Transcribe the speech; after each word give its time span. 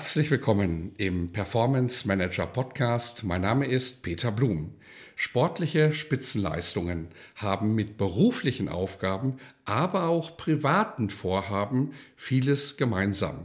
Herzlich 0.00 0.30
willkommen 0.30 0.94
im 0.96 1.30
Performance 1.30 2.08
Manager 2.08 2.46
Podcast. 2.46 3.22
Mein 3.22 3.42
Name 3.42 3.66
ist 3.66 4.02
Peter 4.02 4.32
Blum. 4.32 4.72
Sportliche 5.14 5.92
Spitzenleistungen 5.92 7.08
haben 7.34 7.74
mit 7.74 7.98
beruflichen 7.98 8.70
Aufgaben, 8.70 9.36
aber 9.66 10.04
auch 10.04 10.38
privaten 10.38 11.10
Vorhaben 11.10 11.92
vieles 12.16 12.78
gemeinsam. 12.78 13.44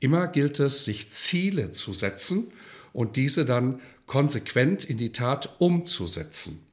Immer 0.00 0.26
gilt 0.26 0.58
es, 0.58 0.82
sich 0.82 1.08
Ziele 1.08 1.70
zu 1.70 1.94
setzen 1.94 2.52
und 2.92 3.14
diese 3.14 3.44
dann 3.46 3.80
konsequent 4.06 4.82
in 4.84 4.98
die 4.98 5.12
Tat 5.12 5.54
umzusetzen. 5.60 6.66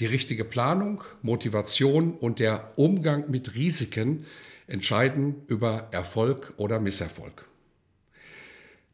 Die 0.00 0.06
richtige 0.06 0.44
Planung, 0.44 1.02
Motivation 1.22 2.12
und 2.12 2.40
der 2.40 2.74
Umgang 2.76 3.30
mit 3.30 3.54
Risiken 3.54 4.26
entscheiden 4.66 5.36
über 5.46 5.88
Erfolg 5.92 6.52
oder 6.58 6.78
Misserfolg. 6.78 7.49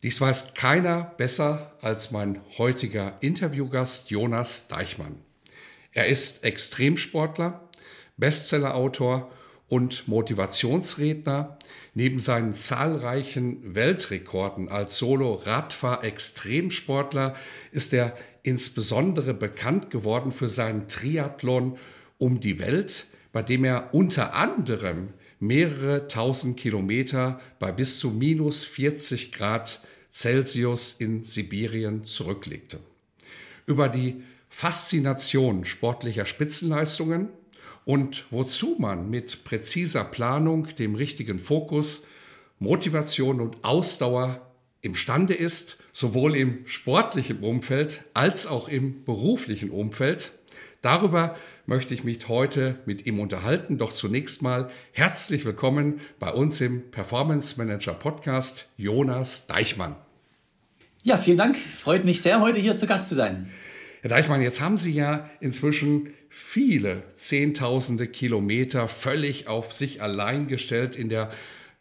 Dies 0.07 0.21
weiß 0.21 0.55
keiner 0.55 1.13
besser 1.17 1.73
als 1.81 2.13
mein 2.13 2.41
heutiger 2.59 3.17
Interviewgast 3.23 4.09
Jonas 4.09 4.69
Deichmann. 4.69 5.17
Er 5.91 6.07
ist 6.07 6.45
Extremsportler, 6.45 7.69
Bestsellerautor 8.17 9.33
und 9.67 10.07
Motivationsredner. 10.07 11.59
Neben 11.95 12.21
seinen 12.21 12.53
zahlreichen 12.53 13.75
Weltrekorden 13.75 14.69
als 14.69 14.97
Solo-Radfahr-Extremsportler 14.99 17.35
ist 17.73 17.93
er 17.93 18.17
insbesondere 18.45 19.35
bekannt 19.35 19.91
geworden 19.91 20.31
für 20.31 20.49
seinen 20.49 20.87
Triathlon 20.87 21.79
um 22.19 22.39
die 22.39 22.61
Welt, 22.61 23.09
bei 23.33 23.43
dem 23.43 23.65
er 23.65 23.93
unter 23.93 24.35
anderem 24.35 25.15
mehrere 25.41 26.07
tausend 26.07 26.57
Kilometer 26.57 27.41
bei 27.59 27.73
bis 27.73 27.99
zu 27.99 28.13
minus 28.13 28.65
40 28.65 29.33
Grad 29.33 29.81
Celsius 30.17 30.93
in 30.99 31.21
Sibirien 31.21 32.05
zurücklegte. 32.05 32.81
Über 33.67 33.91
die 33.91 34.23
Faszination 34.49 35.67
sportlicher 35.67 36.25
Spitzenleistungen 36.25 37.29
und 37.85 38.25
wozu 38.31 38.77
man 38.79 39.11
mit 39.11 39.45
präziser 39.45 40.05
Planung, 40.05 40.69
dem 40.77 40.95
richtigen 40.95 41.39
Fokus, 41.39 42.07
Motivation 42.59 43.43
und 43.43 43.63
Ausdauer 43.63 44.41
imstande 44.81 45.35
ist, 45.35 45.77
sowohl 45.93 46.35
im 46.35 46.67
sportlichen 46.67 47.41
Umfeld 47.41 48.05
als 48.15 48.47
auch 48.47 48.69
im 48.69 49.05
beruflichen 49.05 49.71
Umfeld. 49.71 50.33
Darüber 50.81 51.37
möchte 51.67 51.93
ich 51.93 52.05
mich 52.05 52.27
heute 52.29 52.79
mit 52.87 53.05
ihm 53.05 53.21
unterhalten. 53.21 53.77
Doch 53.77 53.93
zunächst 53.93 54.41
mal 54.41 54.71
herzlich 54.93 55.45
willkommen 55.45 56.01
bei 56.19 56.33
uns 56.33 56.63
im 56.63 56.91
Performance 56.91 57.59
Manager 57.59 57.93
Podcast, 57.93 58.71
Jonas 58.79 59.47
Deichmann. 59.47 59.97
Ja, 61.07 61.17
vielen 61.19 61.37
Dank. 61.37 61.57
Freut 61.57 62.05
mich 62.05 62.21
sehr, 62.21 62.41
heute 62.41 62.59
hier 62.59 62.75
zu 62.75 62.89
Gast 62.89 63.09
zu 63.09 63.15
sein. 63.15 63.49
Herr 64.01 64.11
Deichmann, 64.11 64.43
jetzt 64.43 64.61
haben 64.61 64.77
Sie 64.77 64.91
ja 64.91 65.31
inzwischen 65.39 66.13
viele 66.29 67.05
Zehntausende 67.15 68.09
Kilometer 68.09 68.89
völlig 68.89 69.47
auf 69.47 69.73
sich 69.73 70.03
allein 70.03 70.49
gestellt 70.49 70.97
in 70.97 71.09
der 71.09 71.31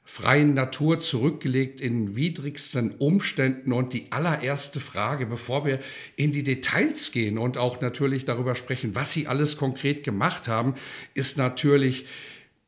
freien 0.03 0.53
Natur 0.53 1.00
zurückgelegt 1.00 1.81
in 1.81 2.16
widrigsten 2.16 2.91
Umständen. 2.91 3.73
Und 3.73 3.94
die 3.94 4.11
allererste 4.11 4.79
Frage, 4.79 5.25
bevor 5.25 5.66
wir 5.66 5.79
in 6.16 6.31
die 6.31 6.44
Details 6.44 7.11
gehen 7.11 7.39
und 7.39 7.57
auch 7.57 7.81
natürlich 7.81 8.25
darüber 8.25 8.53
sprechen, 8.53 8.94
was 8.94 9.11
Sie 9.11 9.25
alles 9.25 9.57
konkret 9.57 10.03
gemacht 10.03 10.47
haben, 10.47 10.75
ist 11.16 11.39
natürlich, 11.39 12.05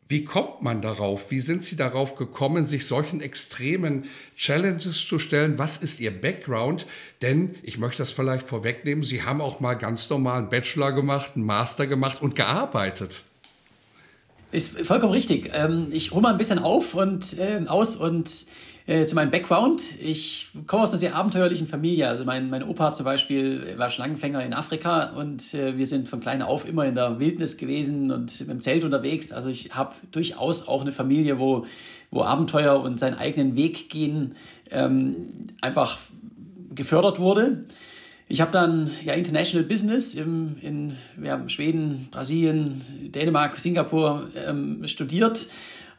wie 0.09 0.23
kommt 0.23 0.61
man 0.61 0.81
darauf? 0.81 1.31
Wie 1.31 1.41
sind 1.41 1.63
Sie 1.63 1.75
darauf 1.75 2.15
gekommen, 2.15 2.63
sich 2.63 2.85
solchen 2.87 3.19
extremen 3.19 4.05
Challenges 4.37 5.05
zu 5.05 5.19
stellen? 5.19 5.57
Was 5.57 5.77
ist 5.77 5.99
Ihr 5.99 6.11
Background? 6.11 6.85
Denn 7.21 7.55
ich 7.61 7.77
möchte 7.77 7.97
das 7.99 8.11
vielleicht 8.11 8.47
vorwegnehmen, 8.47 9.03
Sie 9.03 9.23
haben 9.23 9.41
auch 9.41 9.59
mal 9.59 9.73
ganz 9.73 10.09
normal 10.09 10.39
einen 10.39 10.49
Bachelor 10.49 10.93
gemacht, 10.93 11.33
einen 11.35 11.45
Master 11.45 11.87
gemacht 11.87 12.21
und 12.21 12.35
gearbeitet. 12.35 13.25
Ist 14.51 14.79
vollkommen 14.87 15.11
richtig. 15.11 15.51
Ähm, 15.53 15.87
ich 15.91 16.11
hole 16.11 16.21
mal 16.21 16.31
ein 16.31 16.37
bisschen 16.37 16.59
auf 16.59 16.93
und 16.93 17.35
ähm, 17.37 17.67
aus 17.67 17.97
und 17.97 18.45
äh, 18.87 19.05
zu 19.05 19.15
meinem 19.15 19.31
Background. 19.31 19.81
Ich 20.01 20.47
komme 20.65 20.83
aus 20.83 20.91
einer 20.91 20.99
sehr 20.99 21.13
abenteuerlichen 21.13 21.67
Familie. 21.67 22.07
Also 22.07 22.23
mein, 22.23 22.49
mein 22.49 22.63
Opa 22.63 22.93
zum 22.93 23.03
Beispiel 23.03 23.77
war 23.77 23.89
Schlangenfänger 23.89 24.43
in 24.43 24.53
Afrika 24.53 25.11
und 25.11 25.53
äh, 25.53 25.77
wir 25.77 25.85
sind 25.85 26.07
von 26.07 26.21
klein 26.21 26.41
auf 26.41 26.67
immer 26.67 26.85
in 26.85 26.95
der 26.95 27.19
Wildnis 27.19 27.57
gewesen 27.57 28.11
und 28.11 28.47
dem 28.47 28.61
Zelt 28.61 28.85
unterwegs. 28.85 29.33
Also 29.33 29.49
ich 29.49 29.75
habe 29.75 29.93
durchaus 30.11 30.69
auch 30.69 30.81
eine 30.81 30.93
Familie, 30.93 31.37
wo, 31.37 31.65
wo 32.11 32.23
Abenteuer 32.23 32.81
und 32.81 32.97
seinen 32.97 33.15
eigenen 33.15 33.57
Weg 33.57 33.89
gehen 33.89 34.35
ähm, 34.71 35.49
einfach 35.59 35.97
gefördert 36.73 37.19
wurde. 37.19 37.65
Ich 38.29 38.39
habe 38.39 38.51
dann 38.51 38.89
ja 39.03 39.13
International 39.13 39.67
Business 39.67 40.15
im, 40.15 40.55
in 40.61 40.97
ja, 41.21 41.47
Schweden, 41.49 42.07
Brasilien, 42.09 42.81
Dänemark, 43.13 43.59
Singapur 43.59 44.29
ähm, 44.47 44.87
studiert 44.87 45.47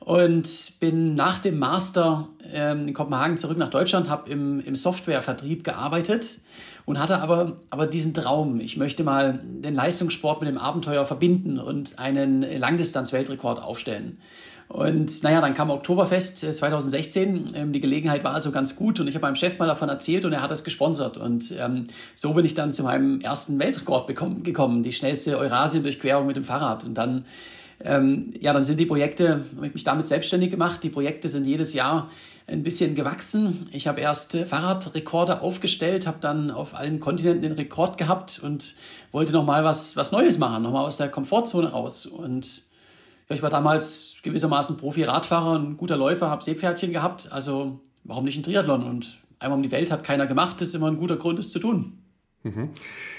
und 0.01 0.81
bin 0.81 1.15
nach 1.15 1.39
dem 1.39 1.59
Master 1.59 2.29
ähm, 2.53 2.89
in 2.89 2.95
Kopenhagen 2.95 3.37
zurück 3.37 3.59
nach 3.59 3.69
Deutschland, 3.69 4.09
habe 4.09 4.31
im, 4.31 4.61
im 4.61 4.77
Softwarevertrieb 4.77 5.65
gearbeitet 5.65 6.39
und 6.87 6.99
hatte 6.99 7.21
aber, 7.21 7.59
aber 7.71 7.87
diesen 7.87 8.15
Traum, 8.15 8.61
ich 8.61 8.77
möchte 8.77 9.05
mal 9.05 9.41
den 9.45 9.75
Leistungssport 9.75 10.41
mit 10.41 10.49
dem 10.49 10.59
Abenteuer 10.59 11.05
verbinden 11.05 11.59
und 11.59 11.99
einen 11.99 12.43
Langdistanz-Weltrekord 12.43 13.63
aufstellen. 13.63 14.19
Und 14.69 15.23
naja, 15.23 15.41
dann 15.41 15.55
kam 15.55 15.71
Oktoberfest 15.71 16.39
2016. 16.39 17.55
Äh, 17.55 17.61
ähm, 17.61 17.73
die 17.73 17.81
Gelegenheit 17.81 18.23
war 18.23 18.35
also 18.35 18.53
ganz 18.53 18.77
gut 18.77 19.01
und 19.01 19.09
ich 19.09 19.15
habe 19.15 19.23
meinem 19.23 19.37
Chef 19.37 19.59
mal 19.59 19.67
davon 19.67 19.89
erzählt 19.89 20.27
und 20.27 20.35
er 20.35 20.43
hat 20.43 20.51
es 20.51 20.63
gesponsert. 20.63 21.17
Und 21.17 21.55
ähm, 21.59 21.87
so 22.15 22.35
bin 22.35 22.45
ich 22.45 22.55
dann 22.55 22.75
zu 22.75 22.83
meinem 22.83 23.21
ersten 23.23 23.59
Weltrekord 23.59 24.07
bekommen, 24.07 24.43
gekommen, 24.43 24.83
die 24.83 24.93
schnellste 24.93 25.39
Eurasien-Durchquerung 25.39 26.27
mit 26.27 26.37
dem 26.37 26.45
Fahrrad. 26.45 26.85
Und 26.85 26.95
dann, 26.95 27.25
ähm, 27.85 28.35
ja, 28.41 28.53
dann 28.53 28.65
sind 28.65 28.81
die 28.81 28.87
Projekte, 28.87 29.45
habe 29.57 29.67
ich 29.67 29.75
mich 29.75 29.85
damit 29.85 30.07
selbstständig 30.07 30.51
gemacht. 30.51 30.83
Die 30.83 30.91
Projekte 30.91 31.29
sind 31.29 31.45
jedes 31.45 31.75
Jahr 31.75 32.11
ein 32.49 32.63
bisschen 32.63 32.95
gewachsen. 32.95 33.69
Ich 33.73 33.87
habe 33.87 34.01
erst 34.01 34.37
Fahrradrekorde 34.37 35.43
aufgestellt, 35.43 36.07
habe 36.07 36.19
dann 36.21 36.51
auf 36.51 36.75
allen 36.75 36.99
Kontinenten 36.99 37.43
den 37.43 37.53
Rekord 37.53 37.99
gehabt 37.99 38.41
und 38.43 38.75
wollte 39.13 39.33
nochmal 39.33 39.65
was, 39.65 39.97
was 39.97 40.13
Neues 40.13 40.39
machen, 40.39 40.63
nochmal 40.63 40.87
aus 40.87 40.97
der 40.97 41.09
Komfortzone 41.09 41.69
raus. 41.69 42.07
Und 42.07 42.65
ja, 43.29 43.37
ich 43.37 43.43
war 43.43 43.51
damals 43.51 44.17
gewissermaßen 44.23 44.79
Profi-Radfahrer, 44.79 45.59
ein 45.59 45.77
guter 45.77 45.97
Läufer, 45.97 46.31
habe 46.31 46.43
Seepferdchen 46.43 46.93
gehabt. 46.93 47.31
Also 47.31 47.81
warum 48.05 48.25
nicht 48.25 48.39
ein 48.39 48.43
Triathlon? 48.43 48.83
Und 48.83 49.19
einmal 49.39 49.59
um 49.59 49.63
die 49.63 49.71
Welt 49.71 49.91
hat 49.91 50.03
keiner 50.03 50.27
gemacht. 50.27 50.61
Das 50.61 50.71
ist 50.71 50.75
immer 50.75 50.91
ein 50.91 50.97
guter 50.97 51.17
Grund, 51.17 51.39
es 51.39 51.53
zu 51.53 51.59
tun. 51.59 51.98
Mhm. 52.43 52.71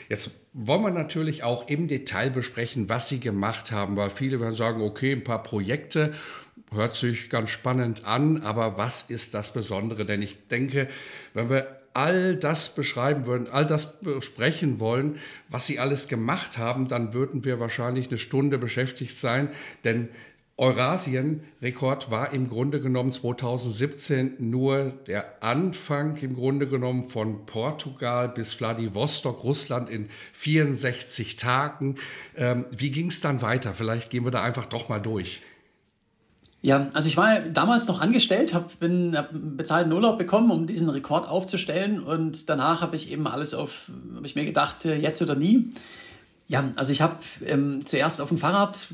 Jetzt 0.08 0.46
wollen 0.54 0.82
wir 0.82 0.92
natürlich 0.92 1.44
auch 1.44 1.68
im 1.68 1.88
Detail 1.88 2.30
besprechen, 2.30 2.90
was 2.90 3.10
Sie 3.10 3.20
gemacht 3.20 3.72
haben, 3.72 3.96
weil 3.96 4.10
viele 4.10 4.40
werden 4.40 4.56
sagen, 4.56 4.82
okay, 4.82 5.12
ein 5.12 5.24
paar 5.24 5.44
Projekte, 5.44 6.14
hört 6.72 6.96
sich 6.96 7.30
ganz 7.30 7.50
spannend 7.50 8.06
an, 8.06 8.42
aber 8.42 8.78
was 8.78 9.10
ist 9.10 9.34
das 9.34 9.54
Besondere? 9.54 10.06
Denn 10.06 10.22
ich 10.22 10.48
denke, 10.48 10.88
wenn 11.34 11.50
wir 11.50 11.80
all 11.94 12.36
das 12.36 12.76
beschreiben 12.76 13.26
würden, 13.26 13.48
all 13.50 13.66
das 13.66 14.00
besprechen 14.02 14.80
wollen, 14.80 15.18
was 15.48 15.66
sie 15.66 15.80
alles 15.80 16.08
gemacht 16.08 16.58
haben, 16.58 16.88
dann 16.88 17.14
würden 17.14 17.44
wir 17.44 17.60
wahrscheinlich 17.60 18.10
eine 18.10 18.18
Stunde 18.18 18.58
beschäftigt 18.58 19.18
sein, 19.18 19.50
denn 19.84 20.10
Eurasien-Rekord 20.60 22.12
war 22.12 22.34
im 22.34 22.50
Grunde 22.50 22.82
genommen 22.82 23.12
2017 23.12 24.36
nur 24.40 24.92
der 25.08 25.42
Anfang 25.42 26.18
im 26.18 26.36
Grunde 26.36 26.68
genommen 26.68 27.04
von 27.04 27.46
Portugal 27.46 28.28
bis 28.28 28.54
Vladivostok, 28.54 29.44
Russland 29.44 29.90
in 29.90 30.10
64 30.34 31.38
Tagen. 31.38 31.96
Ähm, 32.36 32.66
wie 32.72 32.92
ging 32.92 33.08
es 33.08 33.22
dann 33.22 33.42
weiter? 33.42 33.74
Vielleicht 33.74 34.10
gehen 34.10 34.26
wir 34.26 34.32
da 34.32 34.44
einfach 34.44 34.66
doch 34.66 34.90
mal 34.90 35.00
durch. 35.00 35.42
Ja, 36.62 36.90
also 36.94 37.08
ich 37.08 37.16
war 37.16 37.40
damals 37.40 37.88
noch 37.88 38.02
angestellt, 38.02 38.54
habe 38.54 38.68
hab 39.16 39.30
bezahlten 39.32 39.94
Urlaub 39.94 40.18
bekommen, 40.18 40.52
um 40.52 40.68
diesen 40.68 40.90
Rekord 40.90 41.26
aufzustellen 41.26 42.04
und 42.04 42.50
danach 42.50 42.82
habe 42.82 42.98
ich 42.98 43.10
eben 43.12 43.28
alles 43.28 43.54
auf, 43.54 43.90
habe 44.14 44.26
ich 44.26 44.36
mir 44.36 44.44
gedacht, 44.44 44.84
äh, 44.84 44.96
jetzt 44.96 45.22
oder 45.22 45.36
nie. 45.36 45.70
Ja, 46.50 46.72
also 46.76 46.92
ich 46.92 47.02
habe 47.02 47.18
ähm, 47.46 47.86
zuerst 47.86 48.20
auf 48.20 48.28
dem 48.28 48.40
Fahrrad 48.40 48.88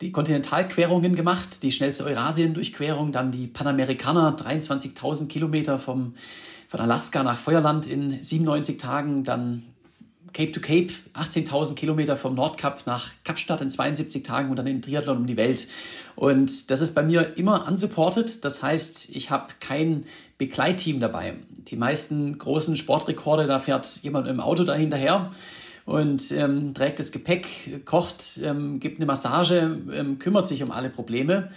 die 0.00 0.12
Kontinentalquerungen 0.12 1.14
gemacht, 1.14 1.62
die 1.62 1.72
schnellste 1.72 2.04
Eurasien-Durchquerung, 2.04 3.12
dann 3.12 3.32
die 3.32 3.46
Panamerikaner, 3.46 4.36
23.000 4.36 5.28
Kilometer 5.28 5.78
vom, 5.78 6.14
von 6.68 6.80
Alaska 6.80 7.22
nach 7.22 7.38
Feuerland 7.38 7.86
in 7.86 8.22
97 8.22 8.78
Tagen, 8.78 9.24
dann 9.24 9.62
Cape 10.32 10.52
to 10.52 10.60
Cape, 10.60 10.92
18.000 11.14 11.76
Kilometer 11.76 12.16
vom 12.16 12.34
Nordkap 12.34 12.86
nach 12.86 13.08
Kapstadt 13.24 13.62
in 13.62 13.70
72 13.70 14.22
Tagen 14.22 14.50
und 14.50 14.56
dann 14.56 14.66
den 14.66 14.82
Triathlon 14.82 15.16
um 15.16 15.26
die 15.26 15.38
Welt. 15.38 15.66
Und 16.14 16.70
das 16.70 16.82
ist 16.82 16.94
bei 16.94 17.02
mir 17.02 17.38
immer 17.38 17.66
unsupported. 17.66 18.44
Das 18.44 18.62
heißt, 18.62 19.16
ich 19.16 19.30
habe 19.30 19.54
kein 19.60 20.04
Begleitteam 20.36 21.00
dabei. 21.00 21.36
Die 21.68 21.76
meisten 21.76 22.36
großen 22.36 22.76
Sportrekorde, 22.76 23.46
da 23.46 23.60
fährt 23.60 24.00
jemand 24.02 24.28
im 24.28 24.40
Auto 24.40 24.64
dahinterher 24.64 25.30
und 25.86 26.32
ähm, 26.32 26.74
trägt 26.74 26.98
das 26.98 27.12
Gepäck, 27.12 27.86
kocht, 27.86 28.40
ähm, 28.42 28.80
gibt 28.80 28.98
eine 28.98 29.06
Massage, 29.06 29.80
ähm, 29.92 30.18
kümmert 30.18 30.46
sich 30.46 30.62
um 30.62 30.72
alle 30.72 30.90
Probleme. 30.90 31.50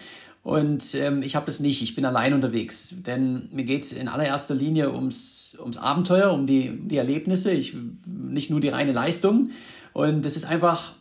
Und 0.43 0.95
ähm, 0.95 1.21
ich 1.21 1.35
habe 1.35 1.47
das 1.47 1.59
nicht, 1.59 1.81
ich 1.81 1.95
bin 1.95 2.05
allein 2.05 2.33
unterwegs, 2.33 3.03
denn 3.05 3.49
mir 3.51 3.65
geht 3.65 3.83
es 3.83 3.91
in 3.91 4.07
allererster 4.07 4.55
Linie 4.55 4.93
ums, 4.93 5.57
ums 5.59 5.77
Abenteuer, 5.77 6.31
um 6.31 6.47
die, 6.47 6.69
um 6.69 6.87
die 6.87 6.97
Erlebnisse, 6.97 7.51
ich, 7.51 7.75
nicht 8.05 8.49
nur 8.49 8.61
die 8.61 8.69
reine 8.69 8.93
Leistung. 8.93 9.49
Und 9.93 10.23
das 10.23 10.35
ist 10.35 10.45
einfach, 10.45 10.93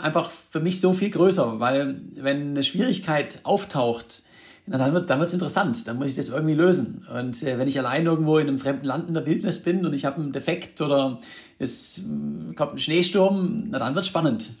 einfach 0.00 0.30
für 0.50 0.60
mich 0.60 0.80
so 0.80 0.94
viel 0.94 1.10
größer, 1.10 1.60
weil 1.60 2.00
wenn 2.16 2.50
eine 2.50 2.64
Schwierigkeit 2.64 3.40
auftaucht, 3.44 4.22
na, 4.66 4.78
dann 4.78 4.92
wird 4.92 5.10
es 5.10 5.34
interessant, 5.34 5.88
dann 5.88 5.98
muss 5.98 6.10
ich 6.10 6.16
das 6.16 6.28
irgendwie 6.28 6.54
lösen. 6.54 7.04
Und 7.12 7.42
äh, 7.42 7.58
wenn 7.58 7.66
ich 7.66 7.78
allein 7.78 8.06
irgendwo 8.06 8.38
in 8.38 8.46
einem 8.46 8.60
fremden 8.60 8.86
Land 8.86 9.08
in 9.08 9.14
der 9.14 9.26
Wildnis 9.26 9.62
bin 9.62 9.84
und 9.84 9.92
ich 9.92 10.04
habe 10.04 10.20
einen 10.20 10.32
Defekt 10.32 10.80
oder 10.80 11.18
es 11.58 12.08
kommt 12.56 12.74
ein 12.74 12.78
Schneesturm, 12.78 13.68
na 13.70 13.80
dann 13.80 13.94
wird 13.94 14.06
spannend. 14.06 14.54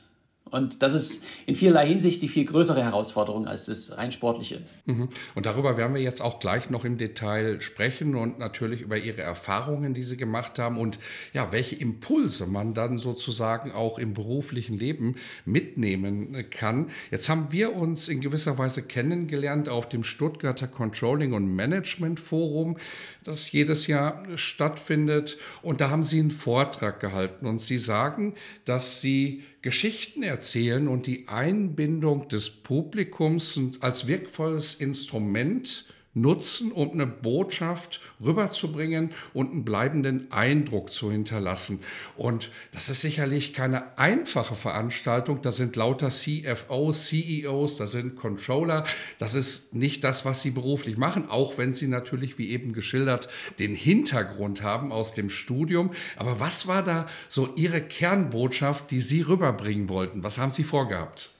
Und 0.52 0.82
das 0.82 0.92
ist 0.92 1.24
in 1.46 1.56
vielerlei 1.56 1.86
Hinsicht 1.86 2.20
die 2.20 2.28
viel 2.28 2.44
größere 2.44 2.84
Herausforderung 2.84 3.46
als 3.46 3.66
das 3.66 3.96
rein 3.96 4.12
sportliche. 4.12 4.60
Mhm. 4.84 5.08
Und 5.34 5.46
darüber 5.46 5.78
werden 5.78 5.94
wir 5.94 6.02
jetzt 6.02 6.20
auch 6.20 6.40
gleich 6.40 6.68
noch 6.68 6.84
im 6.84 6.98
Detail 6.98 7.62
sprechen 7.62 8.14
und 8.14 8.38
natürlich 8.38 8.82
über 8.82 8.98
Ihre 8.98 9.22
Erfahrungen, 9.22 9.94
die 9.94 10.02
Sie 10.02 10.18
gemacht 10.18 10.58
haben 10.58 10.76
und 10.76 10.98
ja, 11.32 11.52
welche 11.52 11.76
Impulse 11.76 12.46
man 12.46 12.74
dann 12.74 12.98
sozusagen 12.98 13.72
auch 13.72 13.98
im 13.98 14.12
beruflichen 14.12 14.76
Leben 14.76 15.16
mitnehmen 15.46 16.44
kann. 16.50 16.88
Jetzt 17.10 17.30
haben 17.30 17.50
wir 17.50 17.74
uns 17.74 18.08
in 18.08 18.20
gewisser 18.20 18.58
Weise 18.58 18.82
kennengelernt 18.82 19.70
auf 19.70 19.88
dem 19.88 20.04
Stuttgarter 20.04 20.68
Controlling 20.68 21.32
und 21.32 21.46
Management 21.56 22.20
Forum, 22.20 22.76
das 23.24 23.52
jedes 23.52 23.86
Jahr 23.86 24.22
stattfindet. 24.36 25.38
Und 25.62 25.80
da 25.80 25.88
haben 25.88 26.04
Sie 26.04 26.20
einen 26.20 26.30
Vortrag 26.30 27.00
gehalten 27.00 27.46
und 27.46 27.58
Sie 27.58 27.78
sagen, 27.78 28.34
dass 28.66 29.00
Sie 29.00 29.44
Geschichten 29.62 30.24
erzählen 30.24 30.41
und 30.88 31.06
die 31.06 31.28
Einbindung 31.28 32.28
des 32.28 32.50
Publikums 32.50 33.58
als 33.80 34.06
wirkvolles 34.06 34.74
Instrument 34.74 35.86
nutzen, 36.14 36.72
um 36.72 36.92
eine 36.92 37.06
Botschaft 37.06 38.00
rüberzubringen 38.22 39.12
und 39.32 39.50
einen 39.50 39.64
bleibenden 39.64 40.30
Eindruck 40.30 40.92
zu 40.92 41.10
hinterlassen. 41.10 41.80
Und 42.16 42.50
das 42.72 42.90
ist 42.90 43.00
sicherlich 43.00 43.54
keine 43.54 43.98
einfache 43.98 44.54
Veranstaltung. 44.54 45.40
Da 45.40 45.52
sind 45.52 45.74
lauter 45.76 46.10
CFOs, 46.10 47.06
CEOs, 47.06 47.76
da 47.78 47.86
sind 47.86 48.16
Controller. 48.16 48.84
Das 49.18 49.34
ist 49.34 49.74
nicht 49.74 50.04
das, 50.04 50.24
was 50.24 50.42
sie 50.42 50.50
beruflich 50.50 50.98
machen, 50.98 51.30
auch 51.30 51.56
wenn 51.56 51.72
sie 51.72 51.88
natürlich, 51.88 52.36
wie 52.38 52.50
eben 52.50 52.72
geschildert, 52.72 53.28
den 53.58 53.74
Hintergrund 53.74 54.62
haben 54.62 54.92
aus 54.92 55.14
dem 55.14 55.30
Studium. 55.30 55.92
Aber 56.16 56.40
was 56.40 56.66
war 56.66 56.82
da 56.82 57.06
so 57.28 57.54
Ihre 57.56 57.80
Kernbotschaft, 57.80 58.90
die 58.90 59.00
Sie 59.00 59.22
rüberbringen 59.22 59.88
wollten? 59.88 60.22
Was 60.22 60.38
haben 60.38 60.50
Sie 60.50 60.64
vorgehabt? 60.64 61.30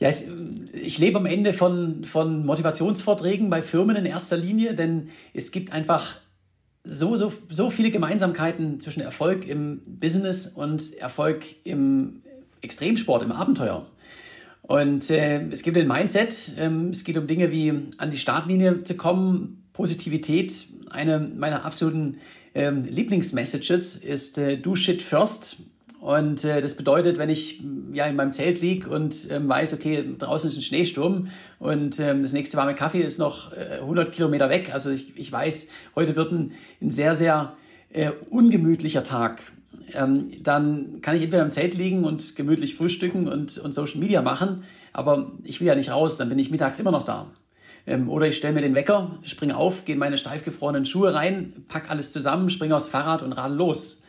Ja, 0.00 0.08
ich, 0.08 0.22
ich 0.72 0.98
lebe 0.98 1.18
am 1.18 1.26
Ende 1.26 1.52
von, 1.52 2.04
von 2.04 2.46
Motivationsvorträgen 2.46 3.50
bei 3.50 3.60
Firmen 3.60 3.96
in 3.96 4.06
erster 4.06 4.38
Linie, 4.38 4.74
denn 4.74 5.10
es 5.34 5.52
gibt 5.52 5.72
einfach 5.72 6.16
so, 6.84 7.16
so, 7.16 7.32
so 7.50 7.68
viele 7.68 7.90
Gemeinsamkeiten 7.90 8.80
zwischen 8.80 9.02
Erfolg 9.02 9.46
im 9.46 9.82
Business 9.84 10.46
und 10.46 10.94
Erfolg 10.94 11.44
im 11.64 12.22
Extremsport, 12.62 13.22
im 13.22 13.32
Abenteuer. 13.32 13.86
Und 14.62 15.10
äh, 15.10 15.42
es 15.50 15.62
gibt 15.62 15.76
ein 15.76 15.86
Mindset, 15.86 16.52
ähm, 16.58 16.88
es 16.90 17.04
geht 17.04 17.18
um 17.18 17.26
Dinge 17.26 17.50
wie 17.50 17.70
an 17.98 18.10
die 18.10 18.16
Startlinie 18.16 18.84
zu 18.84 18.96
kommen, 18.96 19.68
Positivität. 19.74 20.66
Eine 20.88 21.18
meiner 21.18 21.66
absoluten 21.66 22.18
ähm, 22.54 22.84
Lieblingsmessages 22.84 23.96
ist 23.96 24.38
äh, 24.38 24.56
Do 24.56 24.74
Shit 24.76 25.02
First. 25.02 25.58
Und 26.00 26.44
äh, 26.44 26.62
das 26.62 26.76
bedeutet, 26.76 27.18
wenn 27.18 27.28
ich 27.28 27.62
ja 27.92 28.06
in 28.06 28.16
meinem 28.16 28.32
Zelt 28.32 28.62
liege 28.62 28.88
und 28.88 29.28
ähm, 29.30 29.48
weiß, 29.48 29.74
okay, 29.74 30.02
draußen 30.18 30.48
ist 30.48 30.56
ein 30.56 30.62
Schneesturm 30.62 31.28
und 31.58 32.00
ähm, 32.00 32.22
das 32.22 32.32
nächste 32.32 32.56
warme 32.56 32.74
Kaffee 32.74 33.02
ist 33.02 33.18
noch 33.18 33.52
äh, 33.52 33.80
100 33.80 34.10
Kilometer 34.10 34.48
weg. 34.48 34.70
Also 34.72 34.90
ich, 34.90 35.14
ich 35.18 35.30
weiß, 35.30 35.68
heute 35.94 36.16
wird 36.16 36.32
ein, 36.32 36.52
ein 36.80 36.90
sehr, 36.90 37.14
sehr 37.14 37.52
äh, 37.90 38.12
ungemütlicher 38.30 39.04
Tag. 39.04 39.42
Ähm, 39.92 40.30
dann 40.42 41.02
kann 41.02 41.16
ich 41.16 41.22
entweder 41.22 41.42
im 41.42 41.50
Zelt 41.50 41.74
liegen 41.74 42.04
und 42.04 42.34
gemütlich 42.34 42.76
frühstücken 42.76 43.28
und, 43.28 43.58
und 43.58 43.72
Social 43.72 43.98
Media 43.98 44.22
machen, 44.22 44.64
aber 44.94 45.32
ich 45.44 45.60
will 45.60 45.68
ja 45.68 45.74
nicht 45.74 45.90
raus, 45.90 46.16
dann 46.16 46.30
bin 46.30 46.38
ich 46.38 46.50
mittags 46.50 46.80
immer 46.80 46.92
noch 46.92 47.02
da. 47.02 47.26
Ähm, 47.86 48.08
oder 48.08 48.26
ich 48.26 48.36
stelle 48.36 48.54
mir 48.54 48.62
den 48.62 48.74
Wecker, 48.74 49.18
springe 49.24 49.54
auf, 49.54 49.84
gehe 49.84 49.94
in 49.94 49.98
meine 49.98 50.16
steif 50.16 50.44
gefrorenen 50.44 50.86
Schuhe 50.86 51.12
rein, 51.12 51.64
pack 51.68 51.90
alles 51.90 52.10
zusammen, 52.10 52.48
springe 52.48 52.74
aufs 52.74 52.88
Fahrrad 52.88 53.22
und 53.22 53.32
radel 53.32 53.58
los. 53.58 54.04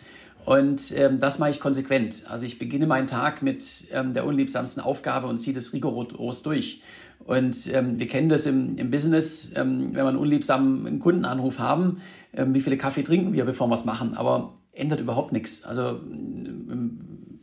Und 0.45 0.93
ähm, 0.97 1.19
das 1.19 1.39
mache 1.39 1.51
ich 1.51 1.59
konsequent. 1.59 2.25
Also 2.27 2.45
ich 2.45 2.57
beginne 2.57 2.87
meinen 2.87 3.07
Tag 3.07 3.41
mit 3.41 3.85
ähm, 3.91 4.13
der 4.13 4.25
unliebsamsten 4.25 4.81
Aufgabe 4.81 5.27
und 5.27 5.37
ziehe 5.37 5.55
das 5.55 5.73
rigoros 5.73 6.43
durch. 6.43 6.81
Und 7.25 7.71
ähm, 7.73 7.99
wir 7.99 8.07
kennen 8.07 8.29
das 8.29 8.45
im, 8.45 8.77
im 8.77 8.89
Business, 8.89 9.51
ähm, 9.55 9.89
wenn 9.93 10.03
wir 10.03 10.07
einen 10.07 10.17
unliebsamen 10.17 10.99
Kundenanruf 10.99 11.59
haben, 11.59 12.01
ähm, 12.33 12.55
wie 12.55 12.61
viele 12.61 12.77
Kaffee 12.77 13.03
trinken 13.03 13.33
wir, 13.33 13.45
bevor 13.45 13.67
wir 13.67 13.75
es 13.75 13.85
machen. 13.85 14.15
Aber 14.15 14.53
ändert 14.73 14.99
überhaupt 14.99 15.31
nichts. 15.31 15.63
Also 15.63 15.99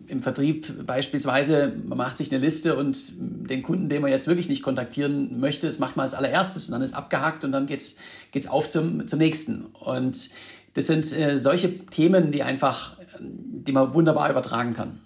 im, 0.08 0.22
Vertrieb 0.22 0.86
beispielsweise, 0.86 1.72
man 1.84 1.98
macht 1.98 2.16
sich 2.16 2.32
eine 2.32 2.42
Liste 2.42 2.76
und 2.76 3.12
den 3.18 3.62
Kunden, 3.62 3.90
den 3.90 4.00
man 4.00 4.10
jetzt 4.10 4.26
wirklich 4.26 4.48
nicht 4.48 4.62
kontaktieren 4.62 5.38
möchte, 5.38 5.66
das 5.66 5.78
macht 5.78 5.96
man 5.96 6.04
als 6.04 6.14
allererstes 6.14 6.66
und 6.66 6.72
dann 6.72 6.80
ist 6.80 6.94
abgehakt 6.94 7.44
und 7.44 7.52
dann 7.52 7.66
geht's 7.66 7.98
geht's 8.32 8.48
auf 8.48 8.68
zum, 8.68 9.06
zum 9.06 9.18
nächsten. 9.18 9.66
Und 9.66 10.30
das 10.78 10.86
sind 10.86 11.12
äh, 11.12 11.36
solche 11.36 11.76
Themen, 11.86 12.30
die 12.30 12.44
einfach, 12.44 12.96
die 13.18 13.72
man 13.72 13.94
wunderbar 13.94 14.30
übertragen 14.30 14.74
kann. 14.74 15.00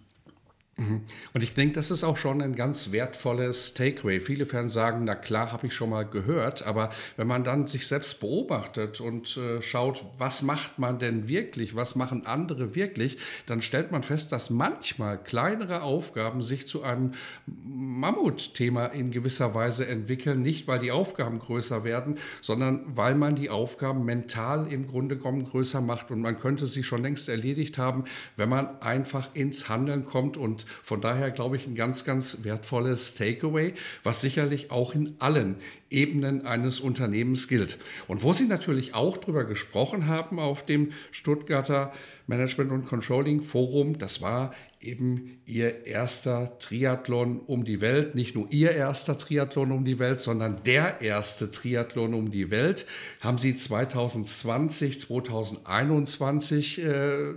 Mhm. 0.79 1.03
Und 1.35 1.43
ich 1.43 1.53
denke, 1.53 1.75
das 1.75 1.91
ist 1.91 2.03
auch 2.03 2.17
schon 2.17 2.41
ein 2.41 2.55
ganz 2.55 2.93
wertvolles 2.93 3.75
Takeaway. 3.75 4.21
Viele 4.21 4.47
Fans 4.47 4.73
sagen, 4.73 5.05
na 5.05 5.15
klar, 5.15 5.53
habe 5.53 5.67
ich 5.67 5.75
schon 5.75 5.91
mal 5.91 6.05
gehört, 6.05 6.67
aber 6.67 6.91
wenn 7.19 7.27
man 7.27 7.45
dann 7.45 7.67
sich 7.67 7.87
selbst 7.87 8.21
beobachtet 8.21 9.01
und 9.01 9.37
äh, 9.37 9.61
schaut, 9.61 10.05
was 10.17 10.43
macht 10.43 10.79
man 10.79 10.99
denn 10.99 11.29
wirklich, 11.29 11.77
was 11.77 11.95
machen 11.95 12.25
andere 12.25 12.75
wirklich, 12.75 13.19
dann 13.45 13.61
stellt 13.61 13.93
man 13.93 14.03
fest, 14.03 14.33
dass 14.33 14.49
manchmal 14.49 15.23
kleinere 15.23 15.83
Aufgaben 15.83 16.43
sich 16.43 16.67
zu 16.67 16.83
einem 16.83 17.13
Mammutthema 17.47 18.87
in 18.87 19.11
gewisser 19.11 19.55
Weise 19.55 19.87
entwickeln, 19.87 20.41
nicht 20.41 20.69
weil 20.69 20.79
die 20.79 20.91
Aufgaben 20.91 21.39
größer 21.39 21.85
werden, 21.85 22.17
sondern 22.41 22.85
weil 22.97 23.15
man 23.15 23.35
die 23.35 23.51
Aufgaben 23.51 24.07
mental 24.07 24.73
im 24.73 24.87
Grunde 24.87 25.19
genommen 25.19 25.45
größer 25.45 25.83
macht 25.83 26.11
und 26.11 26.21
man 26.21 26.41
könnte 26.41 26.67
sie 26.67 26.83
schon 26.83 27.03
längst 27.03 27.29
erledigt 27.29 27.77
haben, 27.77 28.05
wenn 28.39 28.49
man 28.49 28.81
einfach 28.81 29.35
ins 29.35 29.69
Handeln 29.69 30.07
kommt 30.07 30.39
und 30.39 30.62
von 30.83 31.01
daher 31.01 31.31
glaube 31.31 31.57
ich 31.57 31.67
ein 31.67 31.75
ganz, 31.75 32.05
ganz 32.05 32.45
wertvolles 32.45 33.15
Takeaway, 33.15 33.75
was 34.03 34.21
sicherlich 34.21 34.71
auch 34.71 34.95
in 34.95 35.17
allen 35.19 35.57
Ebenen 35.93 36.47
eines 36.47 36.81
Unternehmens 36.81 37.49
gilt. 37.49 37.79
Und 38.09 38.23
wo 38.23 38.33
Sie 38.33 38.47
natürlich 38.47 38.95
auch 38.95 39.17
drüber 39.17 39.45
gesprochen 39.45 40.07
haben 40.07 40.39
auf 40.39 40.65
dem 40.65 40.93
Stuttgarter 41.11 41.93
Management 42.27 42.73
und 42.73 42.87
Controlling 42.87 43.43
Forum, 43.43 43.99
das 43.99 44.23
war 44.23 44.55
eben 44.81 45.41
Ihr 45.45 45.87
erster 45.87 46.59
Triathlon 46.59 47.41
um 47.41 47.65
die 47.65 47.81
Welt. 47.81 48.15
Nicht 48.15 48.35
nur 48.35 48.51
Ihr 48.51 48.73
erster 48.73 49.19
Triathlon 49.19 49.71
um 49.71 49.85
die 49.85 49.99
Welt, 49.99 50.19
sondern 50.21 50.63
der 50.65 51.01
erste 51.01 51.51
Triathlon 51.51 52.15
um 52.15 52.31
die 52.31 52.51
Welt. 52.51 52.87
Haben 53.21 53.39
Sie 53.39 53.55
2020, 53.57 55.01
2021 55.01 56.83
äh, 56.83 57.35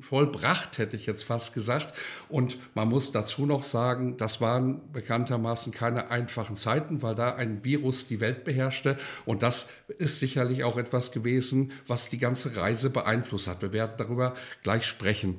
vollbracht, 0.00 0.78
hätte 0.78 0.96
ich 0.96 1.06
jetzt 1.06 1.24
fast 1.24 1.54
gesagt. 1.54 1.94
Und 2.28 2.58
man 2.74 2.88
muss 2.88 3.12
dazu 3.12 3.46
noch 3.46 3.64
sagen, 3.64 4.16
das 4.16 4.40
waren 4.40 4.80
bekanntermaßen 4.92 5.72
keine 5.72 6.10
einfachen 6.10 6.56
Zeiten, 6.56 7.02
weil 7.02 7.14
da 7.14 7.34
ein 7.34 7.64
Virus 7.64 7.95
Virus 7.96 8.08
die 8.08 8.20
Welt 8.20 8.44
beherrschte. 8.44 8.96
Und 9.24 9.42
das 9.42 9.70
ist 9.98 10.18
sicherlich 10.18 10.64
auch 10.64 10.76
etwas 10.76 11.12
gewesen, 11.12 11.72
was 11.86 12.08
die 12.08 12.18
ganze 12.18 12.56
Reise 12.56 12.90
beeinflusst 12.90 13.48
hat. 13.48 13.62
Wir 13.62 13.72
werden 13.72 13.94
darüber 13.98 14.34
gleich 14.62 14.84
sprechen. 14.86 15.36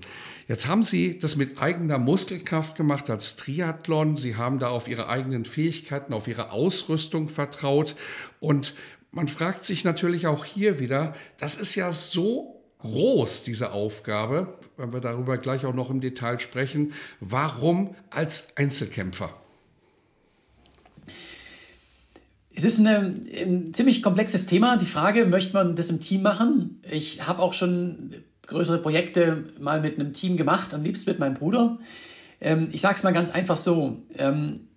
Jetzt 0.47 0.67
haben 0.67 0.83
Sie 0.83 1.19
das 1.19 1.35
mit 1.35 1.61
eigener 1.61 1.97
Muskelkraft 1.97 2.75
gemacht 2.75 3.09
als 3.09 3.35
Triathlon. 3.35 4.15
Sie 4.15 4.35
haben 4.35 4.59
da 4.59 4.69
auf 4.69 4.87
Ihre 4.87 5.07
eigenen 5.09 5.45
Fähigkeiten, 5.45 6.13
auf 6.13 6.27
Ihre 6.27 6.51
Ausrüstung 6.51 7.29
vertraut. 7.29 7.95
Und 8.39 8.73
man 9.11 9.27
fragt 9.27 9.63
sich 9.63 9.83
natürlich 9.83 10.27
auch 10.27 10.45
hier 10.45 10.79
wieder, 10.79 11.13
das 11.37 11.55
ist 11.55 11.75
ja 11.75 11.91
so 11.91 12.61
groß, 12.79 13.43
diese 13.43 13.71
Aufgabe, 13.71 14.53
wenn 14.77 14.93
wir 14.93 15.01
darüber 15.01 15.37
gleich 15.37 15.65
auch 15.65 15.73
noch 15.73 15.89
im 15.89 16.01
Detail 16.01 16.39
sprechen. 16.39 16.93
Warum 17.19 17.95
als 18.11 18.55
Einzelkämpfer? 18.57 19.33
Es 22.57 22.63
ist 22.63 22.79
eine, 22.79 23.13
ein 23.39 23.71
ziemlich 23.75 24.01
komplexes 24.01 24.47
Thema. 24.47 24.77
Die 24.77 24.87
Frage, 24.87 25.25
möchte 25.25 25.53
man 25.53 25.75
das 25.75 25.91
im 25.91 25.99
Team 25.99 26.23
machen? 26.23 26.81
Ich 26.89 27.27
habe 27.27 27.43
auch 27.43 27.53
schon 27.53 28.15
größere 28.47 28.79
Projekte 28.79 29.45
mal 29.59 29.79
mit 29.79 29.99
einem 29.99 30.11
Team 30.13 30.37
gemacht, 30.37 30.73
am 30.73 30.81
liebsten 30.81 31.11
mit 31.11 31.19
meinem 31.19 31.35
Bruder. 31.35 31.77
Ähm, 32.41 32.69
ich 32.71 32.81
sage 32.81 32.95
es 32.95 33.03
mal 33.03 33.13
ganz 33.13 33.29
einfach 33.29 33.57
so. 33.57 34.01
Ähm, 34.17 34.69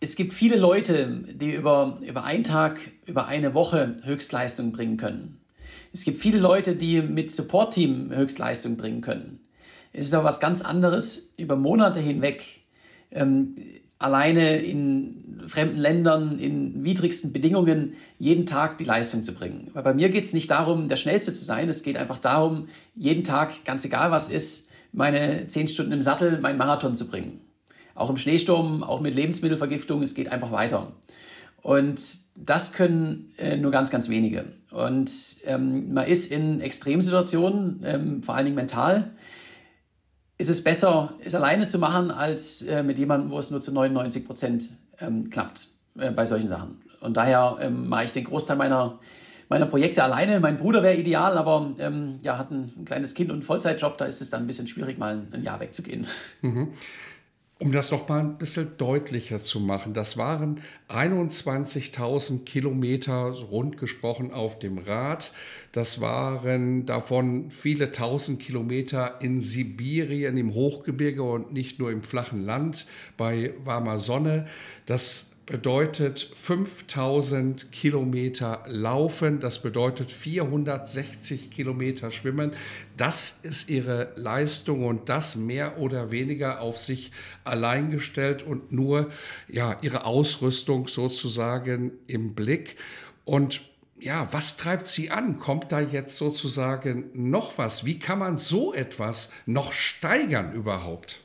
es 0.00 0.16
gibt 0.16 0.34
viele 0.34 0.56
Leute, 0.56 1.22
die 1.32 1.54
über, 1.54 2.00
über 2.04 2.24
einen 2.24 2.42
Tag, 2.42 2.80
über 3.06 3.28
eine 3.28 3.54
Woche 3.54 3.94
Höchstleistung 4.02 4.72
bringen 4.72 4.96
können. 4.96 5.38
Es 5.92 6.02
gibt 6.02 6.20
viele 6.20 6.40
Leute, 6.40 6.74
die 6.74 7.02
mit 7.02 7.30
Support-Team 7.30 8.10
Höchstleistung 8.12 8.76
bringen 8.76 9.00
können. 9.00 9.38
Es 9.92 10.08
ist 10.08 10.14
aber 10.14 10.24
was 10.24 10.40
ganz 10.40 10.60
anderes, 10.60 11.34
über 11.36 11.54
Monate 11.54 12.00
hinweg 12.00 12.42
ähm, 13.12 13.54
alleine 14.00 14.56
in 14.56 15.44
fremden 15.46 15.78
Ländern, 15.78 16.38
in 16.38 16.82
widrigsten 16.84 17.32
Bedingungen 17.32 17.94
jeden 18.18 18.46
Tag 18.46 18.78
die 18.78 18.84
Leistung 18.84 19.22
zu 19.22 19.34
bringen. 19.34 19.70
Weil 19.74 19.82
bei 19.82 19.94
mir 19.94 20.08
geht 20.08 20.24
es 20.24 20.32
nicht 20.32 20.50
darum, 20.50 20.88
der 20.88 20.96
Schnellste 20.96 21.32
zu 21.32 21.44
sein, 21.44 21.68
es 21.68 21.82
geht 21.82 21.96
einfach 21.96 22.18
darum, 22.18 22.68
jeden 22.96 23.24
Tag, 23.24 23.64
ganz 23.64 23.84
egal 23.84 24.10
was 24.10 24.28
ist, 24.28 24.72
meine 24.92 25.46
zehn 25.46 25.68
Stunden 25.68 25.92
im 25.92 26.02
Sattel, 26.02 26.40
meinen 26.40 26.58
Marathon 26.58 26.94
zu 26.94 27.08
bringen. 27.08 27.40
Auch 27.94 28.10
im 28.10 28.16
Schneesturm, 28.16 28.82
auch 28.82 29.00
mit 29.00 29.14
Lebensmittelvergiftung, 29.14 30.02
es 30.02 30.14
geht 30.14 30.32
einfach 30.32 30.50
weiter. 30.50 30.92
Und 31.60 32.00
das 32.36 32.72
können 32.72 33.32
äh, 33.36 33.56
nur 33.56 33.70
ganz, 33.70 33.90
ganz 33.90 34.08
wenige. 34.08 34.46
Und 34.70 35.10
ähm, 35.44 35.92
man 35.92 36.06
ist 36.06 36.32
in 36.32 36.62
Extremsituationen, 36.62 37.82
ähm, 37.84 38.22
vor 38.22 38.34
allen 38.34 38.46
Dingen 38.46 38.56
mental, 38.56 39.10
ist 40.40 40.48
es 40.48 40.64
besser, 40.64 41.12
es 41.22 41.34
alleine 41.34 41.66
zu 41.66 41.78
machen, 41.78 42.10
als 42.10 42.62
äh, 42.62 42.82
mit 42.82 42.96
jemandem, 42.96 43.30
wo 43.30 43.38
es 43.38 43.50
nur 43.50 43.60
zu 43.60 43.72
99 43.72 44.26
Prozent 44.26 44.70
ähm, 44.98 45.28
klappt 45.28 45.68
äh, 45.98 46.10
bei 46.10 46.24
solchen 46.24 46.48
Sachen. 46.48 46.80
Und 47.00 47.18
daher 47.18 47.58
ähm, 47.60 47.90
mache 47.90 48.04
ich 48.04 48.12
den 48.12 48.24
Großteil 48.24 48.56
meiner, 48.56 48.98
meiner 49.50 49.66
Projekte 49.66 50.02
alleine. 50.02 50.40
Mein 50.40 50.56
Bruder 50.56 50.82
wäre 50.82 50.96
ideal, 50.96 51.36
aber 51.36 51.74
ähm, 51.78 52.20
ja, 52.22 52.38
hat 52.38 52.50
ein, 52.50 52.72
ein, 52.74 52.84
kleines 52.86 53.14
Kind 53.14 53.28
und 53.28 53.36
einen 53.36 53.42
Vollzeitjob, 53.42 53.98
da 53.98 54.06
ist 54.06 54.22
es 54.22 54.30
dann 54.30 54.44
ein 54.44 54.46
bisschen 54.46 54.66
schwierig, 54.66 54.96
mal 54.96 55.26
ein, 55.30 55.42
Jahr 55.42 55.60
wegzugehen. 55.60 56.06
Mhm. 56.40 56.68
Um 57.58 57.72
das 57.72 57.90
noch 57.90 58.08
mal 58.08 58.20
ein 58.20 58.38
bisschen 58.38 58.78
deutlicher 58.78 59.38
zu 59.38 59.60
machen, 59.60 59.92
das 59.92 60.16
waren 60.16 60.62
21.000 60.88 62.44
Kilometer 62.44 63.28
rund 63.28 63.76
gesprochen 63.76 64.32
auf 64.32 64.58
dem 64.58 64.78
Rad. 64.78 65.32
Das 65.72 66.00
waren 66.00 66.84
davon 66.84 67.50
viele 67.50 67.92
tausend 67.92 68.40
Kilometer 68.40 69.20
in 69.20 69.40
Sibirien 69.40 70.36
im 70.36 70.54
Hochgebirge 70.54 71.22
und 71.22 71.52
nicht 71.52 71.78
nur 71.78 71.92
im 71.92 72.02
flachen 72.02 72.44
Land 72.44 72.86
bei 73.16 73.54
warmer 73.64 73.98
Sonne. 73.98 74.46
Das 74.86 75.30
bedeutet 75.46 76.30
5000 76.34 77.72
Kilometer 77.72 78.62
laufen, 78.66 79.40
das 79.40 79.60
bedeutet 79.60 80.12
460 80.12 81.50
Kilometer 81.50 82.12
schwimmen. 82.12 82.52
Das 82.96 83.40
ist 83.42 83.68
ihre 83.68 84.12
Leistung 84.16 84.84
und 84.84 85.08
das 85.08 85.34
mehr 85.34 85.78
oder 85.78 86.12
weniger 86.12 86.60
auf 86.60 86.78
sich 86.78 87.10
allein 87.42 87.90
gestellt 87.90 88.44
und 88.44 88.70
nur 88.70 89.08
ja, 89.48 89.76
ihre 89.82 90.04
Ausrüstung 90.04 90.86
sozusagen 90.86 91.92
im 92.06 92.34
Blick. 92.34 92.76
Und 93.24 93.62
ja, 94.00 94.28
was 94.32 94.56
treibt 94.56 94.86
sie 94.86 95.10
an? 95.10 95.38
Kommt 95.38 95.72
da 95.72 95.80
jetzt 95.80 96.16
sozusagen 96.16 97.10
noch 97.14 97.58
was? 97.58 97.84
Wie 97.84 97.98
kann 97.98 98.18
man 98.18 98.36
so 98.36 98.72
etwas 98.72 99.32
noch 99.46 99.72
steigern 99.72 100.52
überhaupt? 100.52 101.20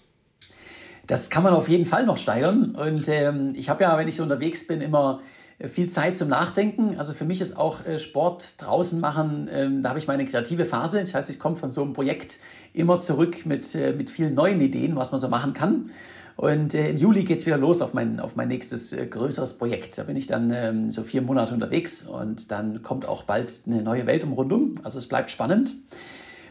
Das 1.08 1.30
kann 1.30 1.44
man 1.44 1.54
auf 1.54 1.70
jeden 1.70 1.86
Fall 1.86 2.06
noch 2.06 2.18
steigern. 2.18 2.76
Und 2.76 3.08
ähm, 3.08 3.54
ich 3.56 3.70
habe 3.70 3.84
ja, 3.84 3.98
wenn 3.98 4.08
ich 4.08 4.16
so 4.16 4.24
unterwegs 4.24 4.68
bin, 4.68 4.82
immer 4.82 5.22
äh, 5.60 5.68
viel 5.68 5.88
Zeit 5.88 6.18
zum 6.18 6.30
Nachdenken. 6.30 6.98
Also 6.98 7.14
für 7.14 7.26
mich 7.26 7.42
ist 7.42 7.58
auch 7.58 7.86
äh, 7.86 8.00
Sport 8.00 8.62
draußen 8.62 9.00
machen, 9.00 9.48
ähm, 9.52 9.84
da 9.84 9.90
habe 9.90 10.00
ich 10.00 10.08
meine 10.08 10.26
kreative 10.26 10.66
Phase. 10.66 11.00
Das 11.00 11.14
heißt, 11.14 11.30
ich 11.30 11.40
komme 11.40 11.56
von 11.56 11.72
so 11.72 11.84
einem 11.84 11.94
Projekt 11.94 12.40
immer 12.74 13.00
zurück 13.00 13.46
mit, 13.46 13.74
äh, 13.76 13.94
mit 13.94 14.10
vielen 14.10 14.34
neuen 14.34 14.60
Ideen, 14.60 14.96
was 14.96 15.12
man 15.12 15.22
so 15.22 15.30
machen 15.30 15.54
kann. 15.54 15.92
Und 16.36 16.74
äh, 16.74 16.90
im 16.90 16.98
Juli 16.98 17.24
geht 17.24 17.40
es 17.40 17.46
wieder 17.46 17.58
los 17.58 17.82
auf 17.82 17.94
mein, 17.94 18.20
auf 18.20 18.36
mein 18.36 18.50
nächstes 18.50 18.92
äh, 18.92 19.06
größeres 19.06 19.58
Projekt. 19.58 19.98
Da 19.98 20.04
bin 20.04 20.18
ich 20.18 20.28
dann 20.28 20.52
ähm, 20.52 20.92
so 20.92 21.04
vier 21.04 21.22
Monate 21.22 21.54
unterwegs 21.54 22.06
und 22.06 22.52
dann 22.52 22.82
kommt 22.82 23.08
auch 23.08 23.24
bald 23.24 23.62
eine 23.66 23.82
neue 23.82 24.06
Weltumrundung. 24.06 24.80
Also 24.84 25.00
es 25.00 25.08
bleibt 25.08 25.32
spannend. 25.32 25.76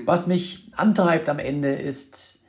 Was 0.04 0.26
mich 0.26 0.70
antreibt 0.74 1.28
am 1.28 1.38
Ende 1.38 1.74
ist, 1.74 2.44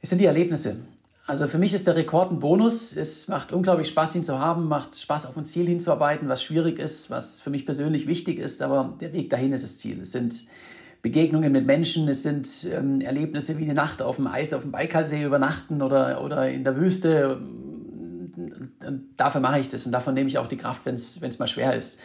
es 0.00 0.10
sind 0.10 0.20
die 0.20 0.24
Erlebnisse. 0.24 0.78
Also 1.26 1.48
für 1.48 1.58
mich 1.58 1.74
ist 1.74 1.86
der 1.86 1.96
Rekord 1.96 2.30
ein 2.30 2.38
Bonus. 2.38 2.96
Es 2.96 3.28
macht 3.28 3.52
unglaublich 3.52 3.88
Spaß, 3.88 4.14
ihn 4.14 4.24
zu 4.24 4.38
haben, 4.38 4.68
macht 4.68 4.96
Spaß, 4.96 5.26
auf 5.26 5.36
ein 5.36 5.44
Ziel 5.44 5.66
hinzuarbeiten, 5.66 6.28
was 6.28 6.42
schwierig 6.42 6.78
ist, 6.78 7.10
was 7.10 7.40
für 7.40 7.50
mich 7.50 7.66
persönlich 7.66 8.06
wichtig 8.06 8.38
ist, 8.38 8.62
aber 8.62 8.96
der 9.00 9.12
Weg 9.12 9.28
dahin 9.30 9.52
ist 9.52 9.64
das 9.64 9.76
Ziel. 9.76 10.02
Es 10.02 10.12
sind 10.12 10.46
Begegnungen 11.06 11.52
mit 11.52 11.66
Menschen, 11.66 12.08
es 12.08 12.24
sind 12.24 12.66
ähm, 12.76 13.00
Erlebnisse 13.00 13.56
wie 13.58 13.62
eine 13.62 13.74
Nacht 13.74 14.02
auf 14.02 14.16
dem 14.16 14.26
Eis 14.26 14.52
auf 14.52 14.62
dem 14.62 14.72
Baikalsee 14.72 15.22
übernachten 15.22 15.80
oder, 15.80 16.20
oder 16.24 16.50
in 16.50 16.64
der 16.64 16.76
Wüste. 16.76 17.36
Und 17.36 19.10
dafür 19.16 19.40
mache 19.40 19.60
ich 19.60 19.68
das 19.68 19.86
und 19.86 19.92
davon 19.92 20.14
nehme 20.14 20.28
ich 20.28 20.36
auch 20.38 20.48
die 20.48 20.56
Kraft, 20.56 20.80
wenn 20.84 20.96
es 20.96 21.38
mal 21.38 21.46
schwer 21.46 21.76
ist. 21.76 22.00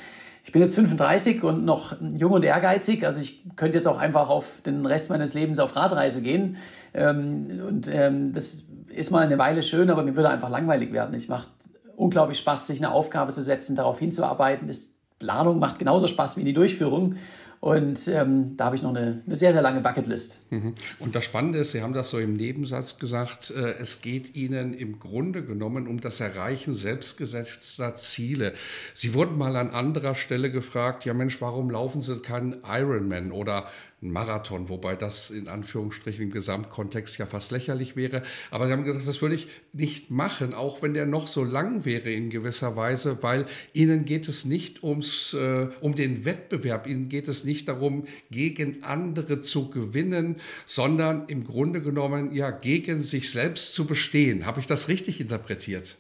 Ich 0.46 0.52
bin 0.52 0.62
jetzt 0.62 0.76
35 0.76 1.42
und 1.42 1.66
noch 1.66 1.96
jung 2.00 2.34
und 2.34 2.46
ehrgeizig, 2.46 3.04
also 3.04 3.20
ich 3.20 3.44
könnte 3.56 3.80
jetzt 3.80 3.88
auch 3.88 3.98
einfach 3.98 4.30
auf 4.30 4.46
den 4.68 4.86
Rest 4.86 5.10
meines 5.10 5.34
Lebens 5.34 5.58
auf 5.58 5.76
Radreise 5.76 6.22
gehen. 6.22 6.58
Ähm, 6.94 7.60
und 7.68 7.88
ähm, 7.92 8.34
das 8.34 8.68
ist 8.96 9.10
mal 9.10 9.26
eine 9.26 9.40
Weile 9.40 9.64
schön, 9.64 9.90
aber 9.90 10.04
mir 10.04 10.16
würde 10.16 10.30
einfach 10.30 10.52
langweilig 10.52 10.94
werden. 10.94 11.16
Ich 11.16 11.28
macht 11.28 11.50
unglaublich 11.96 12.38
Spaß, 12.38 12.68
sich 12.68 12.78
eine 12.78 12.92
Aufgabe 12.92 13.32
zu 13.32 13.42
setzen, 13.42 13.76
darauf 13.76 13.98
hinzuarbeiten. 13.98 14.68
Das 14.68 14.94
Planung 15.18 15.58
macht 15.58 15.80
genauso 15.80 16.08
Spaß 16.08 16.38
wie 16.38 16.44
die 16.44 16.54
Durchführung. 16.54 17.16
Und 17.62 18.08
ähm, 18.08 18.58
da 18.58 18.66
habe 18.66 18.76
ich 18.76 18.82
noch 18.82 18.90
eine, 18.90 19.22
eine, 19.24 19.36
sehr, 19.36 19.54
sehr 19.54 19.62
lange 19.62 19.82
Bucketlist. 19.82 20.52
Mhm. 20.52 20.74
Und 20.98 21.14
das 21.14 21.26
Spannende 21.26 21.60
ist, 21.60 21.74
Sie 21.74 21.84
haben 21.84 21.94
das 21.94 22.10
so 22.10 22.18
im 22.18 22.34
Nebensatz 22.34 22.98
gesagt, 22.98 23.52
äh, 23.52 23.74
es 23.74 24.02
geht 24.02 24.36
Ihnen 24.36 24.74
im 24.74 24.98
Grunde 24.98 25.46
genommen 25.46 25.88
um 25.88 26.02
das 26.02 26.20
Erreichen 26.22 26.74
selbstgesetzter 26.74 27.94
Ziele. 27.94 28.54
Sie 28.96 29.14
wurden 29.14 29.38
mal 29.38 29.56
an 29.56 29.70
anderer 29.70 30.16
Stelle 30.16 30.52
gefragt, 30.52 31.06
ja 31.06 31.14
Mensch, 31.14 31.40
warum 31.40 31.70
laufen 31.70 32.02
Sie 32.02 32.18
keinen 32.18 32.58
Ironman 32.68 33.32
oder 33.32 33.68
ein 34.02 34.12
Marathon, 34.12 34.70
wobei 34.70 34.96
das 34.96 35.30
in 35.30 35.48
Anführungsstrichen 35.48 36.24
im 36.24 36.32
Gesamtkontext 36.32 37.20
ja 37.20 37.28
fast 37.28 37.52
lächerlich 37.52 37.96
wäre. 37.96 38.24
Aber 38.50 38.66
sie 38.66 38.72
haben 38.72 38.84
gesagt, 38.84 39.08
das 39.08 39.22
würde 39.22 39.36
ich 39.36 39.48
nicht 39.74 40.10
machen, 40.10 40.54
auch 40.54 40.82
wenn 40.82 40.94
der 40.94 41.06
noch 41.06 41.28
so 41.28 41.44
lang 41.44 41.86
wäre 41.86 42.12
in 42.12 42.30
gewisser 42.32 42.76
Weise, 42.76 43.22
weil 43.22 43.46
ihnen 43.74 44.06
geht 44.06 44.28
es 44.28 44.46
nicht 44.46 44.84
ums, 44.84 45.34
äh, 45.34 45.68
um 45.82 45.96
den 45.96 46.26
Wettbewerb, 46.26 46.88
ihnen 46.88 47.10
geht 47.10 47.28
es 47.28 47.44
nicht 47.44 47.68
darum, 47.68 48.06
gegen 48.32 48.84
andere 48.84 49.40
zu 49.40 49.70
gewinnen, 49.70 50.38
sondern 50.66 51.28
im 51.28 51.44
Grunde 51.44 51.82
genommen 51.82 52.34
ja 52.34 52.50
gegen 52.50 53.04
sich 53.04 53.32
selbst 53.32 53.76
zu 53.76 53.86
bestehen. 53.86 54.46
Habe 54.48 54.60
ich 54.60 54.68
das 54.68 54.88
richtig 54.88 55.22
interpretiert? 55.22 55.98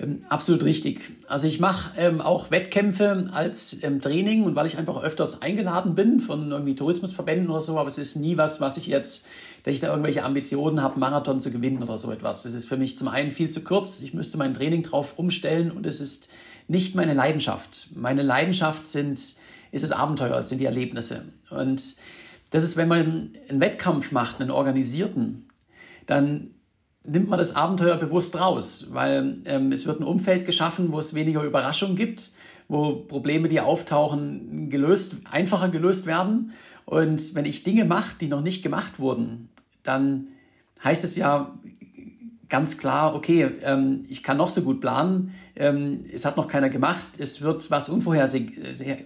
Ähm, 0.00 0.24
absolut 0.28 0.64
richtig. 0.64 1.10
Also 1.28 1.46
ich 1.46 1.60
mache 1.60 1.92
ähm, 1.98 2.20
auch 2.20 2.50
Wettkämpfe 2.50 3.28
als 3.32 3.82
ähm, 3.82 4.00
Training 4.00 4.44
und 4.44 4.54
weil 4.54 4.66
ich 4.66 4.78
einfach 4.78 5.02
öfters 5.02 5.42
eingeladen 5.42 5.94
bin 5.94 6.20
von 6.20 6.50
irgendwie 6.50 6.74
Tourismusverbänden 6.74 7.50
oder 7.50 7.60
so, 7.60 7.78
aber 7.78 7.88
es 7.88 7.98
ist 7.98 8.16
nie 8.16 8.36
was, 8.36 8.60
was 8.60 8.76
ich 8.76 8.86
jetzt, 8.86 9.28
dass 9.62 9.74
ich 9.74 9.80
da 9.80 9.88
irgendwelche 9.88 10.24
Ambitionen 10.24 10.82
habe, 10.82 10.98
Marathon 10.98 11.40
zu 11.40 11.50
gewinnen 11.50 11.82
oder 11.82 11.98
so 11.98 12.10
etwas. 12.10 12.42
Das 12.44 12.54
ist 12.54 12.66
für 12.66 12.76
mich 12.76 12.96
zum 12.96 13.08
einen 13.08 13.30
viel 13.30 13.50
zu 13.50 13.62
kurz. 13.62 14.00
Ich 14.00 14.14
müsste 14.14 14.38
mein 14.38 14.54
Training 14.54 14.82
drauf 14.82 15.18
umstellen 15.18 15.70
und 15.70 15.86
es 15.86 16.00
ist 16.00 16.28
nicht 16.66 16.94
meine 16.94 17.14
Leidenschaft. 17.14 17.88
Meine 17.92 18.22
Leidenschaft 18.22 18.86
sind, 18.86 19.18
ist 19.18 19.82
das 19.82 19.92
Abenteuer, 19.92 20.38
es 20.38 20.48
sind 20.48 20.58
die 20.58 20.66
Erlebnisse. 20.66 21.26
Und 21.50 21.96
das 22.50 22.64
ist, 22.64 22.76
wenn 22.76 22.88
man 22.88 23.32
einen 23.48 23.60
Wettkampf 23.60 24.12
macht, 24.12 24.40
einen 24.40 24.50
organisierten, 24.50 25.46
dann 26.06 26.50
nimmt 27.04 27.28
man 27.28 27.38
das 27.38 27.56
Abenteuer 27.56 27.96
bewusst 27.96 28.38
raus, 28.38 28.88
weil 28.90 29.38
ähm, 29.44 29.72
es 29.72 29.86
wird 29.86 30.00
ein 30.00 30.04
Umfeld 30.04 30.44
geschaffen, 30.44 30.92
wo 30.92 30.98
es 30.98 31.14
weniger 31.14 31.42
Überraschung 31.42 31.96
gibt, 31.96 32.32
wo 32.68 32.96
Probleme, 32.96 33.48
die 33.48 33.60
auftauchen, 33.60 34.70
gelöst, 34.70 35.16
einfacher 35.30 35.68
gelöst 35.68 36.06
werden. 36.06 36.52
Und 36.84 37.34
wenn 37.34 37.44
ich 37.44 37.62
Dinge 37.62 37.84
mache, 37.84 38.16
die 38.20 38.28
noch 38.28 38.42
nicht 38.42 38.62
gemacht 38.62 38.98
wurden, 38.98 39.48
dann 39.82 40.28
heißt 40.82 41.04
es 41.04 41.16
ja 41.16 41.54
ganz 42.50 42.76
klar, 42.76 43.14
okay, 43.14 43.50
ähm, 43.62 44.04
ich 44.08 44.22
kann 44.22 44.36
noch 44.36 44.50
so 44.50 44.62
gut 44.62 44.80
planen, 44.80 45.34
ähm, 45.56 46.04
es 46.12 46.24
hat 46.24 46.36
noch 46.36 46.48
keiner 46.48 46.68
gemacht, 46.68 47.06
es 47.18 47.40
wird 47.40 47.70
was 47.70 47.88
Unvorherse 47.88 48.44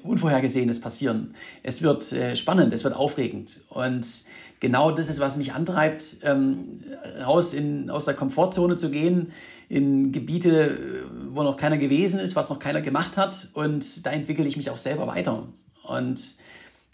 Unvorhergesehenes 0.02 0.80
passieren. 0.80 1.34
Es 1.62 1.82
wird 1.82 2.10
äh, 2.12 2.36
spannend, 2.36 2.72
es 2.72 2.82
wird 2.82 2.96
aufregend. 2.96 3.60
Und 3.68 4.06
genau 4.60 4.90
das 4.90 5.10
ist, 5.10 5.20
was 5.20 5.36
mich 5.36 5.52
antreibt, 5.52 6.18
ähm, 6.22 6.80
raus 7.24 7.54
in, 7.54 7.90
aus 7.90 8.06
der 8.06 8.14
Komfortzone 8.14 8.76
zu 8.76 8.90
gehen, 8.90 9.32
in 9.68 10.12
Gebiete, 10.12 11.06
wo 11.28 11.42
noch 11.42 11.56
keiner 11.56 11.78
gewesen 11.78 12.20
ist, 12.20 12.36
was 12.36 12.50
noch 12.50 12.58
keiner 12.58 12.80
gemacht 12.80 13.16
hat. 13.16 13.48
Und 13.54 14.06
da 14.06 14.10
entwickle 14.10 14.46
ich 14.46 14.56
mich 14.56 14.70
auch 14.70 14.76
selber 14.76 15.06
weiter. 15.06 15.46
Und 15.82 16.36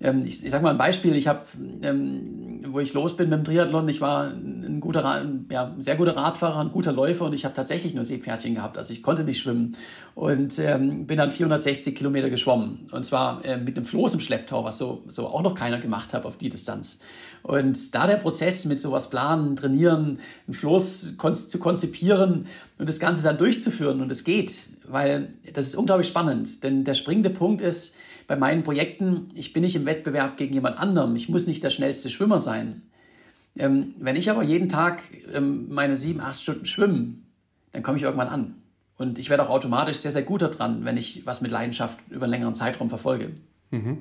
ähm, 0.02 0.24
ich, 0.24 0.44
ich 0.44 0.50
sage 0.50 0.62
mal 0.62 0.70
ein 0.70 0.78
Beispiel, 0.78 1.14
ich 1.14 1.26
habe, 1.26 1.40
ähm, 1.82 2.62
wo 2.68 2.80
ich 2.80 2.94
los 2.94 3.16
bin 3.16 3.28
mit 3.28 3.38
dem 3.38 3.44
Triathlon, 3.44 3.88
ich 3.88 4.00
war 4.00 4.28
ein 4.28 4.80
guter, 4.80 5.24
ja, 5.50 5.74
sehr 5.78 5.96
guter 5.96 6.16
Radfahrer, 6.16 6.60
ein 6.60 6.70
guter 6.70 6.92
Läufer 6.92 7.26
und 7.26 7.34
ich 7.34 7.44
habe 7.44 7.54
tatsächlich 7.54 7.94
nur 7.94 8.04
Seepferdchen 8.04 8.54
gehabt, 8.54 8.78
also 8.78 8.92
ich 8.92 9.02
konnte 9.02 9.24
nicht 9.24 9.40
schwimmen 9.40 9.76
und 10.14 10.58
ähm, 10.58 11.06
bin 11.06 11.18
dann 11.18 11.30
460 11.30 11.94
Kilometer 11.94 12.30
geschwommen 12.30 12.88
und 12.92 13.04
zwar 13.04 13.44
äh, 13.44 13.58
mit 13.58 13.76
einem 13.76 13.86
Floß 13.86 14.14
im 14.14 14.20
Schlepptau, 14.20 14.64
was 14.64 14.78
so, 14.78 15.04
so 15.08 15.28
auch 15.28 15.42
noch 15.42 15.54
keiner 15.54 15.78
gemacht 15.78 16.14
hat 16.14 16.24
auf 16.24 16.38
die 16.38 16.48
Distanz. 16.48 17.00
Und 17.42 17.94
da 17.94 18.06
der 18.06 18.16
Prozess 18.16 18.66
mit 18.66 18.80
sowas 18.80 19.08
planen, 19.08 19.56
trainieren, 19.56 20.18
einen 20.46 20.54
Floß 20.54 21.16
zu 21.48 21.58
konzipieren 21.58 22.46
und 22.78 22.88
das 22.88 23.00
Ganze 23.00 23.22
dann 23.22 23.38
durchzuführen 23.38 24.02
und 24.02 24.10
es 24.12 24.24
geht, 24.24 24.68
weil 24.86 25.30
das 25.54 25.68
ist 25.68 25.74
unglaublich 25.74 26.08
spannend, 26.08 26.62
denn 26.62 26.84
der 26.84 26.94
springende 26.94 27.30
Punkt 27.30 27.62
ist, 27.62 27.96
bei 28.30 28.36
meinen 28.36 28.62
Projekten, 28.62 29.26
ich 29.34 29.52
bin 29.52 29.64
nicht 29.64 29.74
im 29.74 29.86
Wettbewerb 29.86 30.36
gegen 30.36 30.54
jemand 30.54 30.78
anderem, 30.78 31.16
ich 31.16 31.28
muss 31.28 31.48
nicht 31.48 31.64
der 31.64 31.70
schnellste 31.70 32.10
Schwimmer 32.10 32.38
sein. 32.38 32.82
Ähm, 33.56 33.88
wenn 33.98 34.14
ich 34.14 34.30
aber 34.30 34.44
jeden 34.44 34.68
Tag 34.68 35.02
ähm, 35.34 35.66
meine 35.68 35.96
sieben, 35.96 36.20
acht 36.20 36.40
Stunden 36.40 36.64
schwimme, 36.64 37.14
dann 37.72 37.82
komme 37.82 37.98
ich 37.98 38.04
irgendwann 38.04 38.28
an. 38.28 38.54
Und 38.96 39.18
ich 39.18 39.30
werde 39.30 39.42
auch 39.42 39.50
automatisch 39.50 39.96
sehr, 39.96 40.12
sehr 40.12 40.22
gut 40.22 40.42
daran, 40.42 40.84
wenn 40.84 40.96
ich 40.96 41.26
was 41.26 41.40
mit 41.40 41.50
Leidenschaft 41.50 41.98
über 42.08 42.26
einen 42.26 42.30
längeren 42.30 42.54
Zeitraum 42.54 42.88
verfolge. 42.88 43.32
Mhm. 43.72 43.98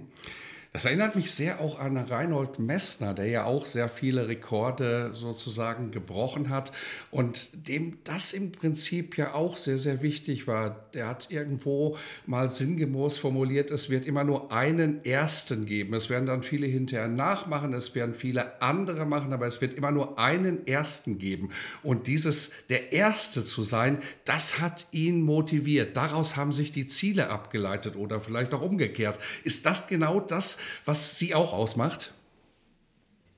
Das 0.72 0.86
erinnert 0.86 1.16
mich 1.16 1.32
sehr 1.32 1.62
auch 1.62 1.80
an 1.80 1.98
Reinhold 1.98 2.60
Messner, 2.60 3.16
der 3.16 3.26
ja 3.26 3.46
auch 3.46 3.66
sehr 3.66 3.90
viele 3.90 4.28
Rekorde 4.28 5.10
sozusagen 5.14 5.90
gebrochen 5.90 6.50
hat 6.50 6.72
und 7.10 7.68
dem 7.68 7.98
das 8.04 8.34
im 8.34 8.52
Prinzip 8.52 9.18
ja 9.18 9.34
auch 9.34 9.58
sehr, 9.58 9.80
sehr 9.80 10.04
wichtig 10.04 10.46
war. 10.46 10.88
Der 10.94 11.08
hat 11.08 11.32
irgendwo 11.32 11.98
mal 12.28 12.52
sinngemäß 12.52 13.18
formuliert, 13.18 13.72
es 13.72 13.90
wird 13.90 14.06
immer 14.06 14.24
nur 14.24 14.52
einen 14.52 15.04
Ersten 15.04 15.66
geben. 15.66 15.96
Es 15.96 16.12
werden 16.12 16.28
dann 16.28 16.44
viele 16.44 16.68
hinterher 16.68 17.08
nachmachen, 17.08 17.74
es 17.74 17.96
werden 17.96 18.14
viele 18.14 18.62
andere 18.62 19.08
machen, 19.08 19.34
aber 19.34 19.48
es 19.48 19.62
wird 19.62 19.74
immer 19.74 19.92
nur 19.92 20.20
einen 20.20 20.68
Ersten 20.68 21.18
geben. 21.18 21.50
Und 21.82 22.06
dieses, 22.06 22.54
der 22.70 22.94
Erste 22.94 23.44
zu 23.44 23.64
sein, 23.64 23.98
das 24.24 24.60
hat 24.60 24.86
ihn 24.92 25.22
motiviert. 25.22 25.98
Daraus 25.98 26.36
haben 26.36 26.52
sich 26.52 26.72
die 26.72 26.86
Ziele 26.86 27.32
abgeleitet 27.32 27.96
oder 27.96 28.22
vielleicht 28.22 28.54
auch 28.54 28.62
umgekehrt. 28.62 29.18
Ist 29.44 29.66
das 29.66 29.88
genau 29.88 30.20
das, 30.20 30.59
was 30.86 31.18
Sie 31.18 31.36
auch 31.36 31.54
ausmacht? 31.54 32.14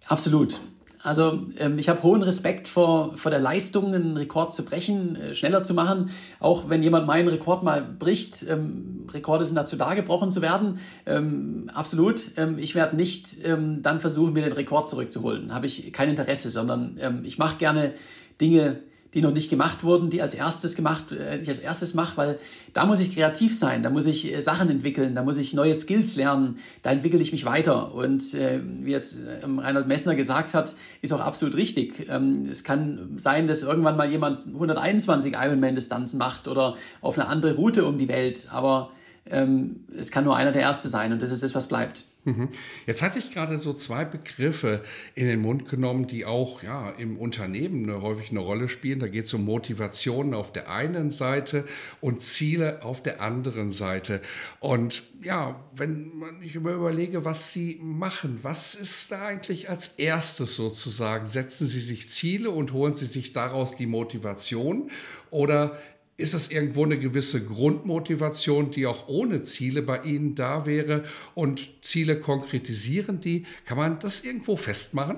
Absolut. 0.05 0.59
Also 1.03 1.47
ähm, 1.57 1.79
ich 1.79 1.89
habe 1.89 2.03
hohen 2.03 2.21
Respekt 2.21 2.67
vor, 2.67 3.17
vor 3.17 3.31
der 3.31 3.39
Leistung, 3.39 3.93
einen 3.93 4.17
Rekord 4.17 4.53
zu 4.53 4.63
brechen, 4.63 5.15
äh, 5.15 5.33
schneller 5.33 5.63
zu 5.63 5.73
machen. 5.73 6.11
Auch 6.39 6.69
wenn 6.69 6.83
jemand 6.83 7.07
meinen 7.07 7.27
Rekord 7.27 7.63
mal 7.63 7.81
bricht, 7.81 8.45
ähm, 8.47 9.07
Rekorde 9.11 9.45
sind 9.45 9.55
dazu 9.55 9.77
da, 9.77 9.93
gebrochen 9.95 10.31
zu 10.31 10.41
werden. 10.41 10.79
Ähm, 11.05 11.69
absolut. 11.73 12.31
Ähm, 12.37 12.57
ich 12.59 12.75
werde 12.75 12.95
nicht 12.95 13.37
ähm, 13.43 13.81
dann 13.81 13.99
versuchen, 13.99 14.33
mir 14.33 14.43
den 14.43 14.53
Rekord 14.53 14.87
zurückzuholen. 14.87 15.53
Habe 15.53 15.65
ich 15.65 15.91
kein 15.91 16.09
Interesse, 16.09 16.51
sondern 16.51 16.97
ähm, 17.01 17.21
ich 17.25 17.37
mache 17.39 17.57
gerne 17.57 17.93
Dinge, 18.39 18.79
die 19.13 19.21
noch 19.21 19.33
nicht 19.33 19.49
gemacht 19.49 19.83
wurden, 19.83 20.09
die 20.09 20.21
als 20.21 20.33
erstes 20.33 20.75
gemacht, 20.75 21.11
äh, 21.11 21.39
ich 21.39 21.49
als 21.49 21.59
erstes 21.59 21.93
mache, 21.93 22.17
weil 22.17 22.39
da 22.73 22.85
muss 22.85 22.99
ich 22.99 23.13
kreativ 23.13 23.57
sein, 23.57 23.83
da 23.83 23.89
muss 23.89 24.05
ich 24.05 24.33
äh, 24.33 24.41
Sachen 24.41 24.69
entwickeln, 24.69 25.15
da 25.15 25.23
muss 25.23 25.37
ich 25.37 25.53
neue 25.53 25.75
Skills 25.75 26.15
lernen, 26.15 26.59
da 26.81 26.91
entwickle 26.91 27.19
ich 27.19 27.31
mich 27.31 27.45
weiter. 27.45 27.93
Und 27.93 28.33
äh, 28.33 28.59
wie 28.63 28.91
jetzt 28.91 29.19
ähm, 29.43 29.59
Reinhold 29.59 29.87
Messner 29.87 30.15
gesagt 30.15 30.53
hat, 30.53 30.75
ist 31.01 31.11
auch 31.11 31.19
absolut 31.19 31.55
richtig. 31.55 32.07
Ähm, 32.09 32.47
es 32.49 32.63
kann 32.63 33.15
sein, 33.17 33.47
dass 33.47 33.63
irgendwann 33.63 33.97
mal 33.97 34.09
jemand 34.09 34.47
121 34.47 35.33
Ironman-Distanzen 35.33 36.17
macht 36.17 36.47
oder 36.47 36.75
auf 37.01 37.17
eine 37.17 37.27
andere 37.27 37.55
Route 37.55 37.85
um 37.85 37.97
die 37.97 38.07
Welt, 38.07 38.47
aber 38.51 38.91
ähm, 39.29 39.81
es 39.97 40.11
kann 40.11 40.23
nur 40.23 40.35
einer 40.35 40.51
der 40.51 40.61
Erste 40.61 40.87
sein 40.87 41.11
und 41.11 41.21
das 41.21 41.31
ist 41.31 41.43
das, 41.43 41.53
was 41.53 41.67
bleibt. 41.67 42.05
Mhm. 42.23 42.49
Jetzt 42.85 43.01
hatte 43.01 43.17
ich 43.17 43.31
gerade 43.31 43.57
so 43.57 43.73
zwei 43.73 44.05
Begriffe 44.05 44.83
in 45.15 45.25
den 45.25 45.39
Mund 45.39 45.67
genommen, 45.67 46.05
die 46.05 46.25
auch 46.25 46.61
ja, 46.61 46.91
im 46.91 47.17
Unternehmen 47.17 47.89
eine, 47.89 48.03
häufig 48.03 48.29
eine 48.29 48.41
Rolle 48.41 48.69
spielen. 48.69 48.99
Da 48.99 49.07
geht 49.07 49.25
es 49.25 49.33
um 49.33 49.43
Motivationen 49.43 50.35
auf 50.35 50.53
der 50.53 50.69
einen 50.69 51.09
Seite 51.09 51.65
und 51.99 52.21
Ziele 52.21 52.83
auf 52.83 53.01
der 53.01 53.21
anderen 53.21 53.71
Seite. 53.71 54.21
Und 54.59 55.03
ja, 55.23 55.63
wenn 55.73 56.15
man 56.15 56.43
ich 56.43 56.53
überlege, 56.53 57.25
was 57.25 57.53
Sie 57.53 57.79
machen, 57.81 58.39
was 58.43 58.75
ist 58.75 59.11
da 59.11 59.25
eigentlich 59.25 59.69
als 59.69 59.87
erstes 59.97 60.55
sozusagen? 60.55 61.25
Setzen 61.25 61.65
Sie 61.65 61.81
sich 61.81 62.09
Ziele 62.09 62.51
und 62.51 62.71
holen 62.71 62.93
Sie 62.93 63.05
sich 63.05 63.33
daraus 63.33 63.75
die 63.75 63.87
Motivation? 63.87 64.91
Oder 65.31 65.79
ist 66.21 66.33
das 66.33 66.51
irgendwo 66.51 66.85
eine 66.85 66.97
gewisse 66.97 67.43
Grundmotivation, 67.43 68.71
die 68.71 68.85
auch 68.85 69.07
ohne 69.07 69.43
Ziele 69.43 69.81
bei 69.81 70.03
Ihnen 70.03 70.35
da 70.35 70.65
wäre 70.65 71.03
und 71.35 71.69
Ziele 71.81 72.19
konkretisieren 72.19 73.19
die? 73.19 73.45
Kann 73.65 73.77
man 73.77 73.99
das 73.99 74.23
irgendwo 74.23 74.55
festmachen? 74.55 75.17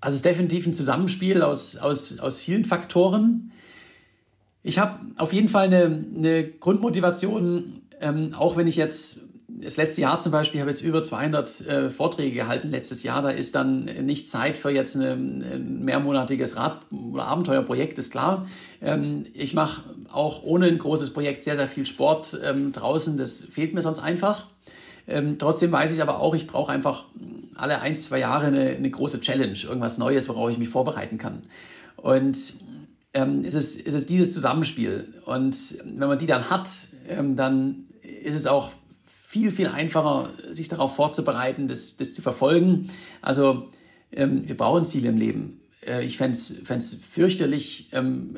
Also 0.00 0.14
es 0.14 0.16
ist 0.16 0.24
definitiv 0.24 0.66
ein 0.66 0.74
Zusammenspiel 0.74 1.42
aus, 1.42 1.76
aus, 1.76 2.18
aus 2.18 2.40
vielen 2.40 2.64
Faktoren. 2.64 3.52
Ich 4.62 4.78
habe 4.78 5.00
auf 5.16 5.32
jeden 5.32 5.48
Fall 5.48 5.66
eine, 5.66 6.04
eine 6.16 6.48
Grundmotivation, 6.48 7.82
ähm, 8.00 8.34
auch 8.34 8.56
wenn 8.56 8.66
ich 8.66 8.76
jetzt 8.76 9.20
das 9.62 9.76
letzte 9.76 10.00
Jahr 10.00 10.18
zum 10.18 10.32
Beispiel, 10.32 10.60
habe 10.60 10.70
jetzt 10.70 10.82
über 10.82 11.02
200 11.02 11.66
äh, 11.66 11.90
Vorträge 11.90 12.34
gehalten 12.34 12.70
letztes 12.70 13.02
Jahr. 13.02 13.22
Da 13.22 13.30
ist 13.30 13.54
dann 13.54 13.84
nicht 13.84 14.28
Zeit 14.28 14.58
für 14.58 14.70
jetzt 14.70 14.96
eine, 14.96 15.12
ein 15.12 15.84
mehrmonatiges 15.84 16.56
Rad- 16.56 16.86
oder 16.90 17.24
Abenteuerprojekt, 17.26 17.98
ist 17.98 18.10
klar. 18.10 18.46
Ähm, 18.80 19.24
ich 19.34 19.54
mache 19.54 19.82
auch 20.10 20.42
ohne 20.42 20.66
ein 20.66 20.78
großes 20.78 21.12
Projekt 21.12 21.42
sehr, 21.42 21.56
sehr 21.56 21.68
viel 21.68 21.86
Sport 21.86 22.38
ähm, 22.44 22.72
draußen. 22.72 23.16
Das 23.16 23.40
fehlt 23.40 23.74
mir 23.74 23.82
sonst 23.82 24.00
einfach. 24.00 24.46
Ähm, 25.06 25.38
trotzdem 25.38 25.72
weiß 25.72 25.94
ich 25.94 26.02
aber 26.02 26.20
auch, 26.20 26.34
ich 26.34 26.46
brauche 26.46 26.72
einfach 26.72 27.04
alle 27.54 27.80
ein, 27.80 27.94
zwei 27.94 28.18
Jahre 28.18 28.46
eine, 28.46 28.70
eine, 28.70 28.90
große 28.90 29.20
Challenge, 29.20 29.58
irgendwas 29.64 29.98
Neues, 29.98 30.28
worauf 30.28 30.50
ich 30.50 30.58
mich 30.58 30.68
vorbereiten 30.68 31.18
kann. 31.18 31.42
Und 31.96 32.38
ähm, 33.14 33.42
es, 33.44 33.54
ist, 33.54 33.86
es 33.86 33.94
ist 33.94 34.10
dieses 34.10 34.32
Zusammenspiel. 34.32 35.12
Und 35.24 35.78
wenn 35.84 36.08
man 36.08 36.18
die 36.18 36.26
dann 36.26 36.50
hat, 36.50 36.70
ähm, 37.08 37.36
dann 37.36 37.86
ist 38.22 38.34
es 38.34 38.46
auch 38.46 38.70
viel, 39.32 39.50
viel 39.50 39.68
einfacher, 39.68 40.28
sich 40.50 40.68
darauf 40.68 40.94
vorzubereiten, 40.94 41.66
das, 41.66 41.96
das 41.96 42.12
zu 42.12 42.20
verfolgen. 42.20 42.90
Also 43.22 43.70
ähm, 44.12 44.46
wir 44.46 44.54
brauchen 44.54 44.84
Ziele 44.84 45.08
im 45.08 45.16
Leben. 45.16 45.58
Äh, 45.86 46.04
ich 46.04 46.18
fände 46.18 46.36
es 46.36 46.94
fürchterlich, 47.10 47.88
ähm, 47.92 48.36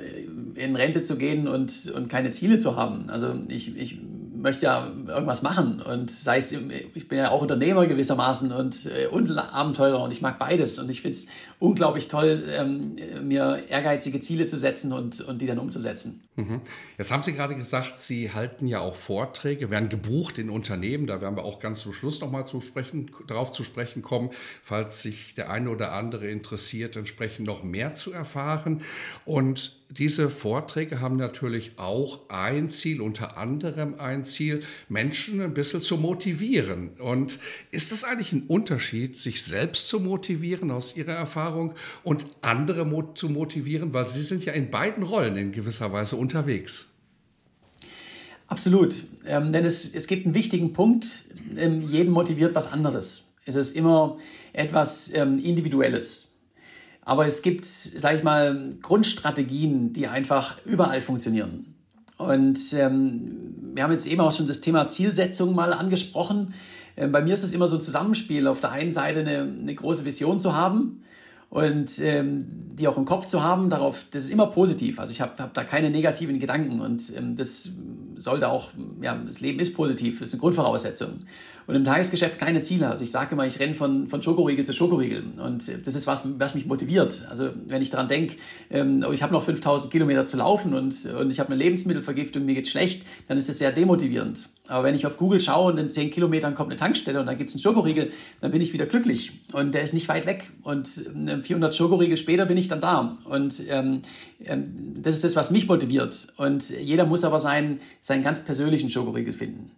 in 0.54 0.76
Rente 0.76 1.02
zu 1.02 1.16
gehen 1.16 1.48
und, 1.48 1.90
und 1.92 2.08
keine 2.08 2.30
Ziele 2.30 2.58
zu 2.58 2.76
haben. 2.76 3.10
Also 3.10 3.32
ich, 3.48 3.76
ich 3.76 3.98
möchte 4.44 4.66
ja 4.66 4.86
irgendwas 4.86 5.42
machen 5.42 5.80
und 5.80 6.10
sei 6.10 6.36
es, 6.36 6.52
ich 6.52 7.08
bin 7.08 7.18
ja 7.18 7.30
auch 7.30 7.40
Unternehmer 7.40 7.86
gewissermaßen 7.86 8.52
und, 8.52 8.86
äh, 8.86 9.06
und 9.06 9.36
Abenteurer 9.36 10.02
und 10.02 10.10
ich 10.12 10.20
mag 10.20 10.38
beides 10.38 10.78
und 10.78 10.90
ich 10.90 11.00
finde 11.00 11.16
es 11.16 11.26
unglaublich 11.58 12.08
toll, 12.08 12.44
ähm, 12.56 12.96
mir 13.26 13.64
ehrgeizige 13.68 14.20
Ziele 14.20 14.44
zu 14.44 14.58
setzen 14.58 14.92
und, 14.92 15.22
und 15.22 15.40
die 15.40 15.46
dann 15.46 15.58
umzusetzen. 15.58 16.22
Mhm. 16.36 16.60
Jetzt 16.98 17.10
haben 17.10 17.22
Sie 17.22 17.32
gerade 17.32 17.56
gesagt, 17.56 17.98
Sie 17.98 18.32
halten 18.32 18.66
ja 18.66 18.80
auch 18.80 18.96
Vorträge, 18.96 19.70
werden 19.70 19.88
gebucht 19.88 20.38
in 20.38 20.50
Unternehmen, 20.50 21.06
da 21.06 21.22
werden 21.22 21.36
wir 21.36 21.44
auch 21.44 21.58
ganz 21.58 21.80
zum 21.80 21.94
Schluss 21.94 22.20
nochmal 22.20 22.44
zu 22.44 22.60
sprechen, 22.60 23.10
darauf 23.26 23.50
zu 23.50 23.64
sprechen 23.64 24.02
kommen, 24.02 24.28
falls 24.62 25.00
sich 25.00 25.34
der 25.34 25.50
eine 25.50 25.70
oder 25.70 25.92
andere 25.92 26.28
interessiert, 26.28 26.96
entsprechend 26.96 27.46
noch 27.46 27.62
mehr 27.62 27.94
zu 27.94 28.12
erfahren 28.12 28.82
und 29.24 29.72
diese 29.98 30.28
Vorträge 30.28 31.00
haben 31.00 31.16
natürlich 31.16 31.72
auch 31.78 32.28
ein 32.28 32.68
Ziel, 32.68 33.00
unter 33.00 33.36
anderem 33.38 33.94
ein 33.98 34.24
Ziel, 34.24 34.62
Menschen 34.88 35.40
ein 35.40 35.54
bisschen 35.54 35.80
zu 35.82 35.96
motivieren. 35.96 36.90
Und 36.98 37.38
ist 37.70 37.92
das 37.92 38.02
eigentlich 38.02 38.32
ein 38.32 38.44
Unterschied, 38.48 39.16
sich 39.16 39.42
selbst 39.42 39.88
zu 39.88 40.00
motivieren 40.00 40.70
aus 40.70 40.96
Ihrer 40.96 41.12
Erfahrung 41.12 41.74
und 42.02 42.26
andere 42.40 42.84
zu 43.14 43.28
motivieren? 43.28 43.94
Weil 43.94 44.06
Sie 44.06 44.22
sind 44.22 44.44
ja 44.44 44.52
in 44.52 44.70
beiden 44.70 45.04
Rollen 45.04 45.36
in 45.36 45.52
gewisser 45.52 45.92
Weise 45.92 46.16
unterwegs. 46.16 46.94
Absolut, 48.48 49.04
ähm, 49.26 49.52
denn 49.52 49.64
es, 49.64 49.94
es 49.94 50.06
gibt 50.06 50.26
einen 50.26 50.34
wichtigen 50.34 50.72
Punkt, 50.72 51.06
ähm, 51.56 51.88
jeden 51.88 52.12
motiviert 52.12 52.54
was 52.54 52.70
anderes. 52.70 53.32
Es 53.46 53.54
ist 53.54 53.76
immer 53.76 54.18
etwas 54.52 55.12
ähm, 55.14 55.38
Individuelles. 55.38 56.33
Aber 57.04 57.26
es 57.26 57.42
gibt, 57.42 57.64
sage 57.64 58.18
ich 58.18 58.22
mal, 58.22 58.74
Grundstrategien, 58.80 59.92
die 59.92 60.08
einfach 60.08 60.58
überall 60.64 61.00
funktionieren. 61.00 61.74
Und 62.16 62.72
ähm, 62.72 63.72
wir 63.74 63.82
haben 63.82 63.92
jetzt 63.92 64.06
eben 64.06 64.20
auch 64.20 64.32
schon 64.32 64.46
das 64.46 64.60
Thema 64.60 64.88
Zielsetzung 64.88 65.54
mal 65.54 65.72
angesprochen. 65.72 66.54
Ähm, 66.96 67.12
bei 67.12 67.20
mir 67.20 67.34
ist 67.34 67.42
es 67.42 67.52
immer 67.52 67.68
so 67.68 67.76
ein 67.76 67.82
Zusammenspiel, 67.82 68.46
auf 68.46 68.60
der 68.60 68.70
einen 68.70 68.90
Seite 68.90 69.20
eine, 69.20 69.42
eine 69.42 69.74
große 69.74 70.04
Vision 70.04 70.40
zu 70.40 70.54
haben 70.54 71.02
und 71.54 72.00
ähm, 72.00 72.46
die 72.74 72.88
auch 72.88 72.96
im 72.96 73.04
Kopf 73.04 73.26
zu 73.26 73.44
haben, 73.44 73.70
darauf, 73.70 74.04
das 74.10 74.24
ist 74.24 74.30
immer 74.30 74.48
positiv. 74.48 74.98
Also 74.98 75.12
ich 75.12 75.20
habe 75.20 75.34
hab 75.38 75.54
da 75.54 75.62
keine 75.62 75.88
negativen 75.88 76.40
Gedanken 76.40 76.80
und 76.80 77.12
ähm, 77.16 77.36
das 77.36 77.76
sollte 78.16 78.48
auch, 78.48 78.70
ja, 79.00 79.14
das 79.14 79.40
Leben 79.40 79.60
ist 79.60 79.72
positiv, 79.72 80.18
das 80.18 80.30
ist 80.30 80.34
eine 80.34 80.40
Grundvoraussetzung. 80.40 81.20
Und 81.68 81.76
im 81.76 81.84
Tagesgeschäft 81.84 82.38
kleine 82.38 82.60
Ziele. 82.62 82.88
Also 82.88 83.04
ich 83.04 83.12
sage 83.12 83.36
immer, 83.36 83.46
ich 83.46 83.60
renne 83.60 83.74
von, 83.74 84.08
von 84.08 84.20
Schokoriegel 84.20 84.64
zu 84.64 84.74
Schokoriegel. 84.74 85.26
Und 85.38 85.68
äh, 85.68 85.78
das 85.78 85.94
ist 85.94 86.08
was, 86.08 86.24
was 86.40 86.56
mich 86.56 86.66
motiviert. 86.66 87.24
Also 87.30 87.50
wenn 87.68 87.82
ich 87.82 87.90
daran 87.90 88.08
denke, 88.08 88.34
ähm, 88.70 89.06
ich 89.12 89.22
habe 89.22 89.32
noch 89.32 89.44
5000 89.44 89.92
Kilometer 89.92 90.26
zu 90.26 90.38
laufen 90.38 90.74
und, 90.74 91.06
und 91.06 91.30
ich 91.30 91.38
habe 91.38 91.52
eine 91.52 91.62
Lebensmittelvergiftung, 91.62 92.44
mir 92.44 92.56
geht 92.56 92.66
schlecht, 92.66 93.06
dann 93.28 93.38
ist 93.38 93.48
das 93.48 93.58
sehr 93.58 93.70
demotivierend. 93.70 94.48
Aber 94.66 94.84
wenn 94.84 94.94
ich 94.94 95.04
auf 95.04 95.18
Google 95.18 95.40
schaue 95.40 95.72
und 95.72 95.78
in 95.78 95.90
10 95.90 96.10
Kilometern 96.10 96.54
kommt 96.54 96.70
eine 96.70 96.78
Tankstelle 96.78 97.20
und 97.20 97.26
da 97.26 97.34
gibt 97.34 97.50
es 97.50 97.56
einen 97.56 97.62
Schokoriegel, 97.62 98.12
dann 98.40 98.50
bin 98.50 98.62
ich 98.62 98.72
wieder 98.72 98.86
glücklich. 98.86 99.32
Und 99.52 99.74
der 99.74 99.82
ist 99.82 99.92
nicht 99.92 100.08
weit 100.08 100.24
weg. 100.24 100.50
Und 100.62 100.88
400 100.88 101.52
ähm, 101.52 101.72
Schokoriegel 101.72 102.16
später 102.16 102.46
bin 102.46 102.56
ich 102.56 102.68
dann 102.68 102.80
da. 102.80 103.12
Und 103.24 103.62
ähm, 103.68 104.00
ähm, 104.44 105.02
das 105.02 105.16
ist 105.16 105.24
das, 105.24 105.36
was 105.36 105.50
mich 105.50 105.68
motiviert. 105.68 106.28
Und 106.38 106.70
jeder 106.70 107.04
muss 107.04 107.24
aber 107.24 107.40
seinen, 107.40 107.80
seinen 108.00 108.22
ganz 108.22 108.42
persönlichen 108.42 108.88
Schokoriegel 108.88 109.34
finden. 109.34 109.70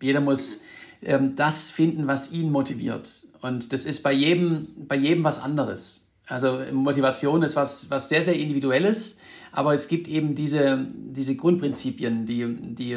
Jeder 0.00 0.20
muss 0.20 0.62
ähm, 1.02 1.36
das 1.36 1.70
finden, 1.70 2.08
was 2.08 2.32
ihn 2.32 2.50
motiviert. 2.50 3.26
Und 3.42 3.72
das 3.72 3.84
ist 3.84 4.02
bei 4.02 4.12
jedem, 4.12 4.66
bei 4.88 4.96
jedem 4.96 5.22
was 5.22 5.40
anderes. 5.40 6.10
Also 6.26 6.60
Motivation 6.72 7.42
ist 7.42 7.54
was, 7.54 7.90
was 7.90 8.08
sehr, 8.08 8.22
sehr 8.22 8.34
individuelles, 8.34 9.20
aber 9.52 9.74
es 9.74 9.86
gibt 9.86 10.08
eben 10.08 10.34
diese, 10.34 10.86
diese 10.94 11.36
Grundprinzipien, 11.36 12.26
die, 12.26 12.56
die, 12.56 12.96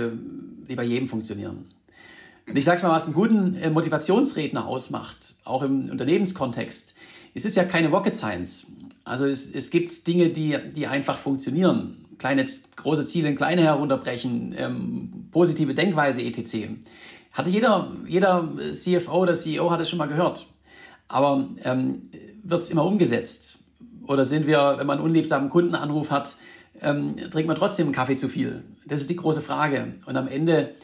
die 0.67 0.75
bei 0.75 0.83
jedem 0.83 1.07
funktionieren. 1.07 1.65
Und 2.47 2.55
ich 2.55 2.65
sage 2.65 2.83
mal, 2.83 2.91
was 2.91 3.05
einen 3.05 3.15
guten 3.15 3.55
äh, 3.55 3.69
Motivationsredner 3.69 4.67
ausmacht, 4.67 5.35
auch 5.45 5.63
im 5.63 5.89
Unternehmenskontext. 5.89 6.95
Es 7.33 7.45
ist 7.45 7.55
ja 7.55 7.63
keine 7.63 7.89
Rocket 7.89 8.15
Science. 8.15 8.67
Also 9.03 9.25
es, 9.25 9.53
es 9.53 9.69
gibt 9.69 10.07
Dinge, 10.07 10.29
die, 10.29 10.57
die 10.75 10.87
einfach 10.87 11.17
funktionieren. 11.17 12.05
Kleine, 12.17 12.45
große 12.75 13.05
Ziele 13.05 13.29
in 13.29 13.35
kleine 13.35 13.63
herunterbrechen, 13.63 14.55
ähm, 14.57 15.27
positive 15.31 15.73
Denkweise, 15.73 16.21
etc. 16.21 16.69
Hatte 17.31 17.49
jeder, 17.49 17.91
jeder 18.07 18.49
CFO 18.73 19.23
oder 19.23 19.35
CEO 19.35 19.69
hat 19.69 19.81
es 19.81 19.89
schon 19.89 19.99
mal 19.99 20.07
gehört. 20.07 20.47
Aber 21.07 21.47
ähm, 21.63 22.03
wird 22.43 22.61
es 22.61 22.69
immer 22.69 22.85
umgesetzt? 22.85 23.59
Oder 24.07 24.23
sind 24.23 24.47
wir, 24.47 24.75
wenn 24.77 24.87
man 24.87 24.99
einen 24.99 25.05
unliebsamen 25.05 25.49
Kundenanruf 25.49 26.11
hat, 26.11 26.37
ähm, 26.81 27.15
trinkt 27.31 27.47
man 27.47 27.55
trotzdem 27.55 27.87
einen 27.87 27.95
Kaffee 27.95 28.15
zu 28.15 28.27
viel? 28.27 28.63
Das 28.85 29.01
ist 29.01 29.09
die 29.09 29.15
große 29.15 29.41
Frage. 29.41 29.93
Und 30.05 30.17
am 30.17 30.27
Ende 30.27 30.75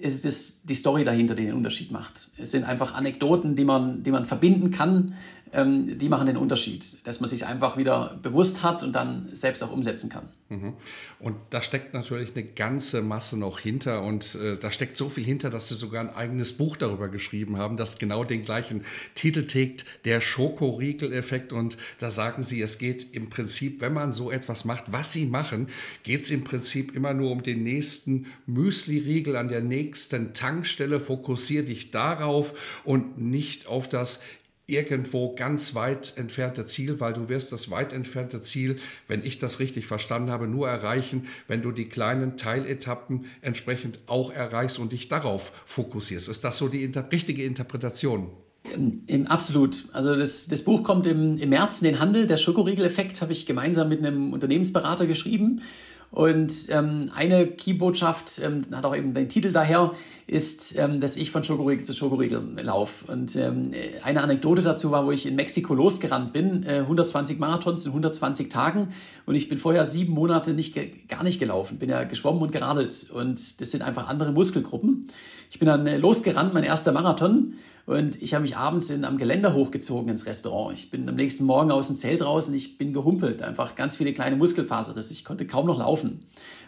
ist 0.00 0.24
es 0.24 0.62
die 0.62 0.74
Story 0.74 1.04
dahinter, 1.04 1.34
die 1.34 1.46
den 1.46 1.54
Unterschied 1.54 1.90
macht. 1.90 2.30
Es 2.36 2.50
sind 2.50 2.64
einfach 2.64 2.94
Anekdoten, 2.94 3.56
die 3.56 3.64
man, 3.64 4.02
die 4.02 4.10
man 4.10 4.26
verbinden 4.26 4.70
kann, 4.70 5.14
ähm, 5.52 5.98
die 5.98 6.08
machen 6.08 6.26
den 6.26 6.36
Unterschied, 6.36 6.98
dass 7.06 7.20
man 7.20 7.28
sich 7.28 7.46
einfach 7.46 7.76
wieder 7.76 8.18
bewusst 8.22 8.62
hat 8.62 8.82
und 8.82 8.92
dann 8.92 9.28
selbst 9.32 9.62
auch 9.62 9.70
umsetzen 9.70 10.10
kann. 10.10 10.28
Mhm. 10.50 10.74
Und 11.18 11.36
da 11.50 11.60
steckt 11.60 11.92
natürlich 11.92 12.34
eine 12.34 12.44
ganze 12.44 13.02
Masse 13.02 13.36
noch 13.36 13.58
hinter 13.58 14.02
und 14.02 14.34
äh, 14.34 14.56
da 14.56 14.72
steckt 14.72 14.96
so 14.96 15.10
viel 15.10 15.24
hinter, 15.24 15.50
dass 15.50 15.68
sie 15.68 15.74
sogar 15.74 16.00
ein 16.00 16.14
eigenes 16.14 16.54
Buch 16.54 16.76
darüber 16.76 17.08
geschrieben 17.08 17.58
haben, 17.58 17.76
das 17.76 17.98
genau 17.98 18.24
den 18.24 18.42
gleichen 18.42 18.82
Titel 19.14 19.46
trägt, 19.46 19.84
der 20.06 20.22
Schokoriegel-Effekt. 20.22 21.52
Und 21.52 21.76
da 21.98 22.10
sagen 22.10 22.42
sie, 22.42 22.62
es 22.62 22.78
geht 22.78 23.14
im 23.14 23.28
Prinzip, 23.28 23.82
wenn 23.82 23.92
man 23.92 24.10
so 24.10 24.30
etwas 24.30 24.64
macht, 24.64 24.84
was 24.86 25.12
sie 25.12 25.26
machen, 25.26 25.68
geht 26.02 26.22
es 26.22 26.30
im 26.30 26.44
Prinzip 26.44 26.94
immer 26.94 27.12
nur 27.12 27.30
um 27.30 27.42
den 27.42 27.62
nächsten 27.62 28.26
Müsli-Riegel 28.46 29.36
an 29.36 29.48
der 29.48 29.60
nächsten 29.60 30.32
Tankstelle. 30.32 30.98
Fokussier 30.98 31.64
dich 31.64 31.90
darauf 31.90 32.54
und 32.84 33.18
nicht 33.18 33.66
auf 33.66 33.88
das 33.88 34.20
irgendwo 34.68 35.34
ganz 35.34 35.74
weit 35.74 36.12
entfernte 36.16 36.66
Ziel, 36.66 37.00
weil 37.00 37.14
du 37.14 37.28
wirst 37.28 37.52
das 37.52 37.70
weit 37.70 37.94
entfernte 37.94 38.40
Ziel, 38.40 38.76
wenn 39.08 39.24
ich 39.24 39.38
das 39.38 39.60
richtig 39.60 39.86
verstanden 39.86 40.30
habe, 40.30 40.46
nur 40.46 40.68
erreichen, 40.68 41.26
wenn 41.48 41.62
du 41.62 41.72
die 41.72 41.86
kleinen 41.86 42.36
Teiletappen 42.36 43.24
entsprechend 43.40 43.98
auch 44.06 44.30
erreichst 44.30 44.78
und 44.78 44.92
dich 44.92 45.08
darauf 45.08 45.52
fokussierst. 45.64 46.28
Ist 46.28 46.44
das 46.44 46.58
so 46.58 46.68
die 46.68 46.84
inter 46.84 47.10
richtige 47.10 47.44
Interpretation? 47.44 48.30
Ähm, 48.74 49.26
absolut. 49.26 49.84
Also 49.92 50.14
das, 50.14 50.48
das 50.48 50.62
Buch 50.62 50.82
kommt 50.82 51.06
im, 51.06 51.38
im 51.38 51.48
März 51.48 51.80
in 51.80 51.86
den 51.86 51.98
Handel. 51.98 52.26
Der 52.26 52.36
Schokoriegel-Effekt 52.36 53.22
habe 53.22 53.32
ich 53.32 53.46
gemeinsam 53.46 53.88
mit 53.88 54.04
einem 54.04 54.34
Unternehmensberater 54.34 55.06
geschrieben. 55.06 55.62
Und 56.10 56.66
ähm, 56.70 57.10
eine 57.14 57.46
Keybotschaft 57.46 58.40
ähm, 58.42 58.62
hat 58.72 58.84
auch 58.86 58.96
eben 58.96 59.12
den 59.12 59.28
Titel 59.28 59.52
daher, 59.52 59.92
ist, 60.28 60.78
ähm, 60.78 61.00
dass 61.00 61.16
ich 61.16 61.30
von 61.30 61.42
Schokoriegel 61.42 61.84
zu 61.84 61.94
Schokoriegel 61.94 62.56
laufe. 62.62 63.10
Und 63.10 63.34
ähm, 63.36 63.70
eine 64.02 64.22
Anekdote 64.22 64.62
dazu 64.62 64.90
war, 64.90 65.06
wo 65.06 65.10
ich 65.10 65.26
in 65.26 65.36
Mexiko 65.36 65.74
losgerannt 65.74 66.32
bin, 66.32 66.64
äh, 66.64 66.80
120 66.80 67.38
Marathons 67.38 67.86
in 67.86 67.92
120 67.92 68.50
Tagen 68.50 68.88
und 69.24 69.34
ich 69.34 69.48
bin 69.48 69.56
vorher 69.56 69.86
sieben 69.86 70.12
Monate 70.12 70.52
nicht, 70.52 70.78
gar 71.08 71.24
nicht 71.24 71.40
gelaufen, 71.40 71.78
bin 71.78 71.88
ja 71.88 72.04
geschwommen 72.04 72.42
und 72.42 72.52
geradelt 72.52 73.08
und 73.10 73.60
das 73.60 73.70
sind 73.70 73.82
einfach 73.82 74.06
andere 74.06 74.32
Muskelgruppen. 74.32 75.08
Ich 75.50 75.58
bin 75.58 75.66
dann 75.66 75.86
äh, 75.86 75.96
losgerannt, 75.96 76.52
mein 76.52 76.64
erster 76.64 76.92
Marathon 76.92 77.54
und 77.88 78.20
ich 78.20 78.34
habe 78.34 78.42
mich 78.42 78.54
abends 78.54 78.90
in, 78.90 79.06
am 79.06 79.16
Geländer 79.16 79.54
hochgezogen 79.54 80.10
ins 80.10 80.26
Restaurant. 80.26 80.76
Ich 80.76 80.90
bin 80.90 81.08
am 81.08 81.14
nächsten 81.14 81.46
Morgen 81.46 81.70
aus 81.70 81.86
dem 81.86 81.96
Zelt 81.96 82.20
raus 82.20 82.46
und 82.46 82.52
ich 82.52 82.76
bin 82.76 82.92
gehumpelt, 82.92 83.40
einfach 83.40 83.76
ganz 83.76 83.96
viele 83.96 84.12
kleine 84.12 84.36
Muskelfaserrisse. 84.36 85.10
Ich 85.14 85.24
konnte 85.24 85.46
kaum 85.46 85.66
noch 85.66 85.78
laufen. 85.78 86.20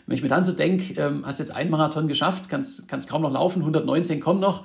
Wenn 0.06 0.16
ich 0.16 0.22
mir 0.22 0.30
dann 0.30 0.44
so 0.44 0.52
denke, 0.52 0.98
ähm, 0.98 1.26
hast 1.26 1.38
jetzt 1.38 1.54
einen 1.54 1.68
Marathon 1.68 2.08
geschafft, 2.08 2.48
kannst, 2.48 2.88
kannst 2.88 3.10
kaum 3.10 3.20
noch 3.20 3.32
laufen, 3.32 3.60
119 3.60 4.18
kommen 4.18 4.40
noch, 4.40 4.64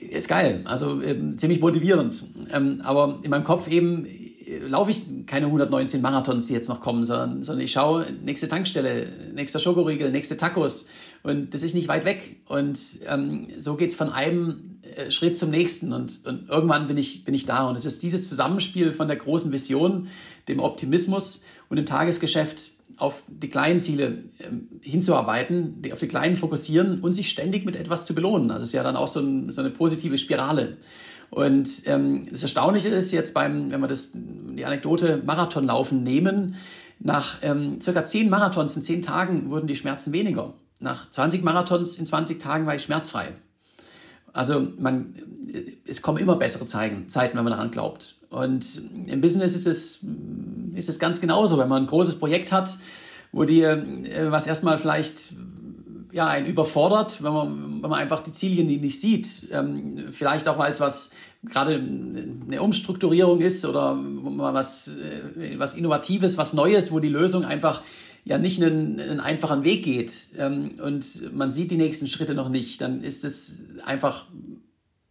ist 0.00 0.26
geil, 0.26 0.62
also 0.64 1.00
ähm, 1.00 1.38
ziemlich 1.38 1.60
motivierend. 1.60 2.24
Ähm, 2.52 2.80
aber 2.82 3.20
in 3.22 3.30
meinem 3.30 3.44
Kopf 3.44 3.68
eben 3.68 4.04
äh, 4.04 4.58
laufe 4.66 4.90
ich 4.90 5.04
keine 5.26 5.46
119 5.46 6.02
Marathons, 6.02 6.48
die 6.48 6.54
jetzt 6.54 6.68
noch 6.68 6.80
kommen, 6.80 7.04
sondern, 7.04 7.44
sondern 7.44 7.64
ich 7.64 7.70
schaue, 7.70 8.06
nächste 8.24 8.48
Tankstelle, 8.48 9.12
nächster 9.32 9.60
Schokoriegel, 9.60 10.10
nächste 10.10 10.36
Tacos 10.36 10.88
und 11.22 11.54
das 11.54 11.62
ist 11.62 11.74
nicht 11.74 11.86
weit 11.86 12.04
weg. 12.04 12.40
Und 12.48 12.80
ähm, 13.06 13.46
so 13.58 13.76
geht 13.76 13.90
es 13.90 13.94
von 13.94 14.10
einem 14.10 14.67
Schritt 15.10 15.36
zum 15.36 15.50
nächsten 15.50 15.92
und, 15.92 16.24
und 16.24 16.48
irgendwann 16.48 16.88
bin 16.88 16.96
ich, 16.96 17.24
bin 17.24 17.34
ich 17.34 17.46
da. 17.46 17.68
Und 17.68 17.76
es 17.76 17.84
ist 17.84 18.02
dieses 18.02 18.28
Zusammenspiel 18.28 18.92
von 18.92 19.08
der 19.08 19.16
großen 19.16 19.52
Vision, 19.52 20.08
dem 20.48 20.60
Optimismus 20.60 21.44
und 21.68 21.76
dem 21.76 21.86
Tagesgeschäft, 21.86 22.70
auf 22.96 23.22
die 23.28 23.48
kleinen 23.48 23.78
Ziele 23.78 24.24
ähm, 24.40 24.68
hinzuarbeiten, 24.80 25.82
auf 25.92 26.00
die 26.00 26.08
kleinen 26.08 26.36
fokussieren 26.36 27.00
und 27.00 27.12
sich 27.12 27.30
ständig 27.30 27.64
mit 27.64 27.76
etwas 27.76 28.06
zu 28.06 28.14
belohnen. 28.14 28.50
Also 28.50 28.64
es 28.64 28.70
ist 28.70 28.74
ja 28.74 28.82
dann 28.82 28.96
auch 28.96 29.08
so, 29.08 29.20
ein, 29.20 29.52
so 29.52 29.60
eine 29.60 29.70
positive 29.70 30.18
Spirale. 30.18 30.78
Und 31.30 31.82
ähm, 31.86 32.26
das 32.30 32.42
Erstaunliche 32.42 32.88
ist 32.88 33.12
jetzt 33.12 33.34
beim, 33.34 33.70
wenn 33.70 33.80
wir 33.80 33.86
das, 33.86 34.12
die 34.14 34.64
Anekdote 34.64 35.22
Marathonlaufen 35.24 36.02
nehmen, 36.02 36.56
nach 36.98 37.38
ähm, 37.42 37.80
circa 37.80 38.04
zehn 38.04 38.28
Marathons 38.28 38.76
in 38.76 38.82
zehn 38.82 39.02
Tagen 39.02 39.50
wurden 39.50 39.68
die 39.68 39.76
Schmerzen 39.76 40.12
weniger. 40.12 40.54
Nach 40.80 41.08
20 41.10 41.44
Marathons 41.44 41.96
in 41.98 42.06
20 42.06 42.40
Tagen 42.40 42.66
war 42.66 42.74
ich 42.74 42.82
schmerzfrei. 42.82 43.34
Also 44.32 44.68
man, 44.78 45.14
es 45.86 46.02
kommen 46.02 46.18
immer 46.18 46.36
bessere 46.36 46.66
Zeiten, 46.66 47.08
Zeiten, 47.08 47.36
wenn 47.36 47.44
man 47.44 47.52
daran 47.52 47.70
glaubt. 47.70 48.16
Und 48.30 48.82
im 49.06 49.20
Business 49.20 49.54
ist 49.54 49.66
es, 49.66 50.06
ist 50.74 50.88
es 50.88 50.98
ganz 50.98 51.20
genauso, 51.20 51.58
wenn 51.58 51.68
man 51.68 51.84
ein 51.84 51.86
großes 51.86 52.18
Projekt 52.18 52.52
hat, 52.52 52.76
wo 53.32 53.44
dir 53.44 53.84
äh, 54.04 54.30
was 54.30 54.46
erstmal 54.46 54.78
vielleicht 54.78 55.32
ja, 56.12 56.26
einen 56.26 56.46
überfordert, 56.46 57.22
wenn 57.22 57.32
man, 57.32 57.82
wenn 57.82 57.90
man 57.90 58.00
einfach 58.00 58.20
die 58.20 58.32
Ziele 58.32 58.64
nicht 58.64 59.00
sieht. 59.00 59.48
Ähm, 59.52 60.08
vielleicht 60.12 60.48
auch, 60.48 60.58
weil 60.58 60.70
es 60.70 60.80
was 60.80 61.14
gerade 61.44 61.74
eine 61.74 62.62
Umstrukturierung 62.62 63.40
ist 63.40 63.64
oder 63.64 63.96
was, 63.98 64.88
äh, 64.88 65.58
was 65.58 65.74
Innovatives, 65.74 66.36
was 66.36 66.52
Neues, 66.52 66.90
wo 66.92 67.00
die 67.00 67.08
Lösung 67.08 67.44
einfach 67.44 67.82
ja 68.24 68.38
nicht 68.38 68.62
einen, 68.62 69.00
einen 69.00 69.20
einfachen 69.20 69.64
Weg 69.64 69.84
geht 69.84 70.28
ähm, 70.38 70.78
und 70.82 71.32
man 71.32 71.50
sieht 71.50 71.70
die 71.70 71.76
nächsten 71.76 72.08
Schritte 72.08 72.34
noch 72.34 72.48
nicht, 72.48 72.80
dann 72.80 73.02
ist 73.02 73.24
es 73.24 73.66
einfach 73.84 74.26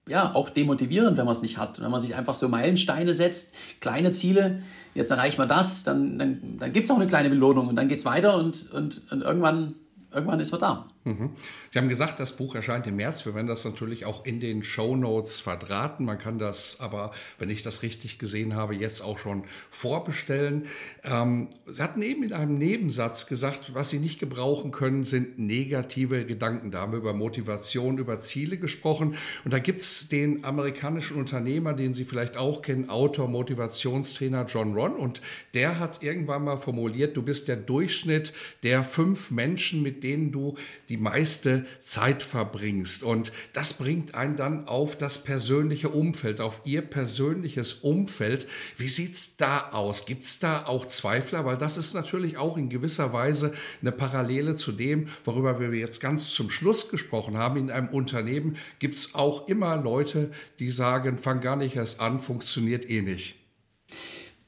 ja, 0.07 0.33
auch 0.33 0.49
demotivierend, 0.49 1.17
wenn 1.17 1.25
man 1.25 1.33
es 1.33 1.41
nicht 1.41 1.57
hat. 1.57 1.81
Wenn 1.81 1.91
man 1.91 2.01
sich 2.01 2.15
einfach 2.15 2.33
so 2.33 2.47
Meilensteine 2.47 3.13
setzt, 3.13 3.55
kleine 3.81 4.11
Ziele, 4.11 4.61
jetzt 4.93 5.11
erreicht 5.11 5.37
man 5.37 5.49
das, 5.49 5.83
dann, 5.83 6.17
dann, 6.17 6.57
dann 6.59 6.71
gibt 6.71 6.85
es 6.85 6.91
auch 6.91 6.95
eine 6.95 7.07
kleine 7.07 7.29
Belohnung 7.29 7.67
und 7.67 7.75
dann 7.75 7.87
geht 7.87 7.99
es 7.99 8.05
weiter 8.05 8.37
und, 8.37 8.71
und, 8.71 9.01
und 9.11 9.21
irgendwann, 9.21 9.75
irgendwann 10.13 10.39
ist 10.39 10.51
man 10.51 10.61
da. 10.61 10.89
Mhm. 11.07 11.29
Sie 11.71 11.79
haben 11.79 11.87
gesagt, 11.87 12.19
das 12.19 12.35
Buch 12.35 12.53
erscheint 12.53 12.85
im 12.85 12.97
März. 12.97 13.25
Wir 13.25 13.33
werden 13.33 13.47
das 13.47 13.63
natürlich 13.63 14.05
auch 14.05 14.25
in 14.25 14.41
den 14.41 14.61
Show 14.63 14.95
Notes 14.95 15.39
verdrahten. 15.39 16.05
Man 16.05 16.19
kann 16.19 16.37
das 16.37 16.81
aber, 16.81 17.11
wenn 17.39 17.49
ich 17.49 17.61
das 17.61 17.81
richtig 17.81 18.19
gesehen 18.19 18.55
habe, 18.55 18.75
jetzt 18.75 19.01
auch 19.01 19.17
schon 19.17 19.45
vorbestellen. 19.69 20.65
Ähm, 21.03 21.47
Sie 21.65 21.81
hatten 21.81 22.01
eben 22.01 22.23
in 22.23 22.33
einem 22.33 22.57
Nebensatz 22.57 23.27
gesagt, 23.27 23.73
was 23.73 23.89
Sie 23.89 23.99
nicht 23.99 24.19
gebrauchen 24.19 24.71
können, 24.71 25.05
sind 25.05 25.39
negative 25.39 26.25
Gedanken. 26.25 26.71
Da 26.71 26.81
haben 26.81 26.91
wir 26.91 26.99
über 26.99 27.13
Motivation, 27.13 27.97
über 27.99 28.19
Ziele 28.19 28.57
gesprochen. 28.57 29.15
Und 29.45 29.53
da 29.53 29.59
gibt 29.59 29.79
es 29.79 30.09
den 30.09 30.43
amerikanischen 30.43 31.15
Unternehmer, 31.15 31.73
den 31.73 31.93
Sie 31.93 32.03
vielleicht 32.03 32.35
auch 32.35 32.61
kennen, 32.61 32.89
Autor, 32.89 33.29
Motivationstrainer 33.29 34.45
John 34.45 34.73
Ron. 34.73 34.97
Und 34.97 35.21
der 35.53 35.79
hat 35.79 36.03
irgendwann 36.03 36.43
mal 36.43 36.57
formuliert, 36.57 37.15
du 37.15 37.21
bist 37.21 37.47
der 37.47 37.55
Durchschnitt 37.55 38.33
der 38.63 38.83
fünf 38.83 39.31
Menschen, 39.31 39.81
mit 39.81 40.03
denen 40.03 40.31
du 40.31 40.57
die 40.89 40.96
die 40.97 41.03
meiste 41.03 41.65
Zeit 41.79 42.23
verbringst. 42.23 43.03
Und 43.03 43.31
das 43.53 43.73
bringt 43.73 44.15
einen 44.15 44.35
dann 44.35 44.67
auf 44.67 44.97
das 44.97 45.23
persönliche 45.23 45.89
Umfeld, 45.89 46.41
auf 46.41 46.61
ihr 46.65 46.81
persönliches 46.81 47.73
Umfeld. 47.73 48.47
Wie 48.77 48.87
sieht 48.87 49.13
es 49.13 49.37
da 49.37 49.69
aus? 49.71 50.05
Gibt 50.05 50.25
es 50.25 50.39
da 50.39 50.65
auch 50.65 50.85
Zweifler? 50.87 51.45
Weil 51.45 51.57
das 51.57 51.77
ist 51.77 51.93
natürlich 51.93 52.37
auch 52.37 52.57
in 52.57 52.69
gewisser 52.69 53.13
Weise 53.13 53.53
eine 53.81 53.91
Parallele 53.91 54.55
zu 54.55 54.71
dem, 54.71 55.07
worüber 55.23 55.59
wir 55.59 55.71
jetzt 55.73 56.01
ganz 56.01 56.31
zum 56.31 56.49
Schluss 56.49 56.89
gesprochen 56.89 57.37
haben. 57.37 57.57
In 57.57 57.71
einem 57.71 57.89
Unternehmen 57.89 58.57
gibt 58.79 58.97
es 58.97 59.13
auch 59.13 59.47
immer 59.47 59.77
Leute, 59.77 60.31
die 60.59 60.71
sagen, 60.71 61.17
fang 61.17 61.41
gar 61.41 61.57
nicht 61.57 61.75
erst 61.75 62.01
an, 62.01 62.19
funktioniert 62.19 62.89
eh 62.89 63.01
nicht. 63.01 63.35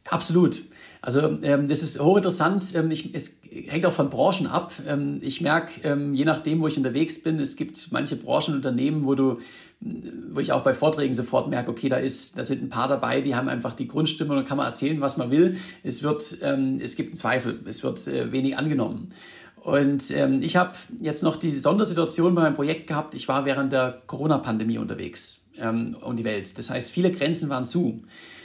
Absolut. 0.05 0.63
Also 1.01 1.37
ähm, 1.43 1.67
das 1.67 1.81
ist 1.81 1.99
hochinteressant. 1.99 2.75
Ähm, 2.75 2.91
ich, 2.91 3.13
es 3.15 3.41
hängt 3.67 3.85
auch 3.85 3.93
von 3.93 4.09
Branchen 4.09 4.47
ab. 4.47 4.73
Ähm, 4.85 5.19
ich 5.21 5.41
merke, 5.41 5.81
ähm, 5.87 6.13
je 6.13 6.25
nachdem, 6.25 6.59
wo 6.61 6.67
ich 6.67 6.77
unterwegs 6.77 7.23
bin, 7.23 7.39
es 7.39 7.55
gibt 7.55 7.91
manche 7.91 8.15
Branchenunternehmen, 8.15 9.05
wo 9.05 9.15
du 9.15 9.39
wo 9.81 10.41
ich 10.41 10.51
auch 10.51 10.63
bei 10.63 10.73
Vorträgen 10.73 11.13
sofort 11.13 11.49
merke, 11.49 11.71
okay, 11.71 11.87
da 11.87 11.95
ist, 11.95 12.37
da 12.37 12.43
sind 12.43 12.61
ein 12.61 12.69
paar 12.69 12.89
dabei, 12.89 13.21
die 13.21 13.35
haben 13.35 13.47
einfach 13.47 13.73
die 13.73 13.87
Grundstimme 13.87 14.35
und 14.35 14.45
kann 14.45 14.57
man 14.57 14.65
erzählen, 14.65 14.99
was 14.99 15.15
man 15.15 15.31
will. 15.31 15.57
Es 15.83 16.03
wird, 16.03 16.37
ähm, 16.41 16.81
es 16.83 16.97
gibt 16.97 17.09
einen 17.09 17.15
Zweifel, 17.15 17.59
es 17.65 17.81
wird 17.81 18.05
äh, 18.07 18.31
wenig 18.31 18.57
angenommen. 18.57 19.13
Und 19.55 20.11
ähm, 20.11 20.41
ich 20.41 20.55
habe 20.55 20.73
jetzt 20.99 21.23
noch 21.23 21.37
die 21.37 21.51
Sondersituation 21.51 22.35
bei 22.35 22.41
meinem 22.41 22.55
Projekt 22.55 22.87
gehabt. 22.87 23.13
Ich 23.13 23.27
war 23.27 23.45
während 23.45 23.71
der 23.71 24.01
Corona-Pandemie 24.07 24.77
unterwegs 24.77 25.45
ähm, 25.57 25.95
um 26.01 26.15
die 26.17 26.23
Welt. 26.23 26.57
Das 26.57 26.69
heißt, 26.69 26.91
viele 26.91 27.11
Grenzen 27.11 27.49
waren 27.49 27.65
zu. 27.65 28.03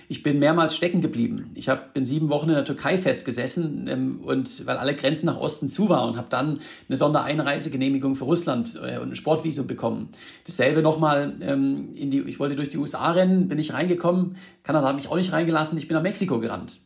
Ich 0.09 0.23
bin 0.23 0.39
mehrmals 0.39 0.77
stecken 0.77 1.01
geblieben. 1.01 1.51
Ich 1.55 1.69
hab, 1.69 1.95
bin 1.95 2.05
sieben 2.05 2.29
Wochen 2.29 2.49
in 2.49 2.55
der 2.55 2.65
Türkei 2.65 2.99
festgesessen 2.99 3.89
ähm, 3.89 4.21
und 4.25 4.67
weil 4.67 4.77
alle 4.77 4.95
Grenzen 4.95 5.27
nach 5.27 5.39
Osten 5.39 5.69
zu 5.69 5.89
waren 5.89 6.11
und 6.11 6.17
habe 6.17 6.29
dann 6.29 6.61
eine 6.89 6.97
Sondereinreisegenehmigung 6.97 8.17
für 8.17 8.25
Russland 8.25 8.79
äh, 8.83 8.99
und 8.99 9.11
ein 9.11 9.17
Sportvisum 9.17 9.67
bekommen. 9.67 10.11
Dasselbe 10.47 10.83
nochmal 10.83 11.35
ähm, 11.41 11.91
in 11.95 12.11
die, 12.11 12.21
ich 12.21 12.39
wollte 12.39 12.57
durch 12.57 12.69
die 12.69 12.79
USA 12.79 13.13
rennen, 13.13 13.49
bin 13.49 13.59
ich 13.59 13.73
reingekommen. 13.73 14.37
Kanada 14.63 14.89
hat 14.89 14.97
mich 14.97 15.09
auch 15.09 15.17
nicht 15.17 15.33
reingelassen. 15.33 15.79
Ich 15.79 15.89
bin 15.89 15.95
nach 15.97 16.03
Mexiko 16.03 16.39
gerannt. 16.41 16.81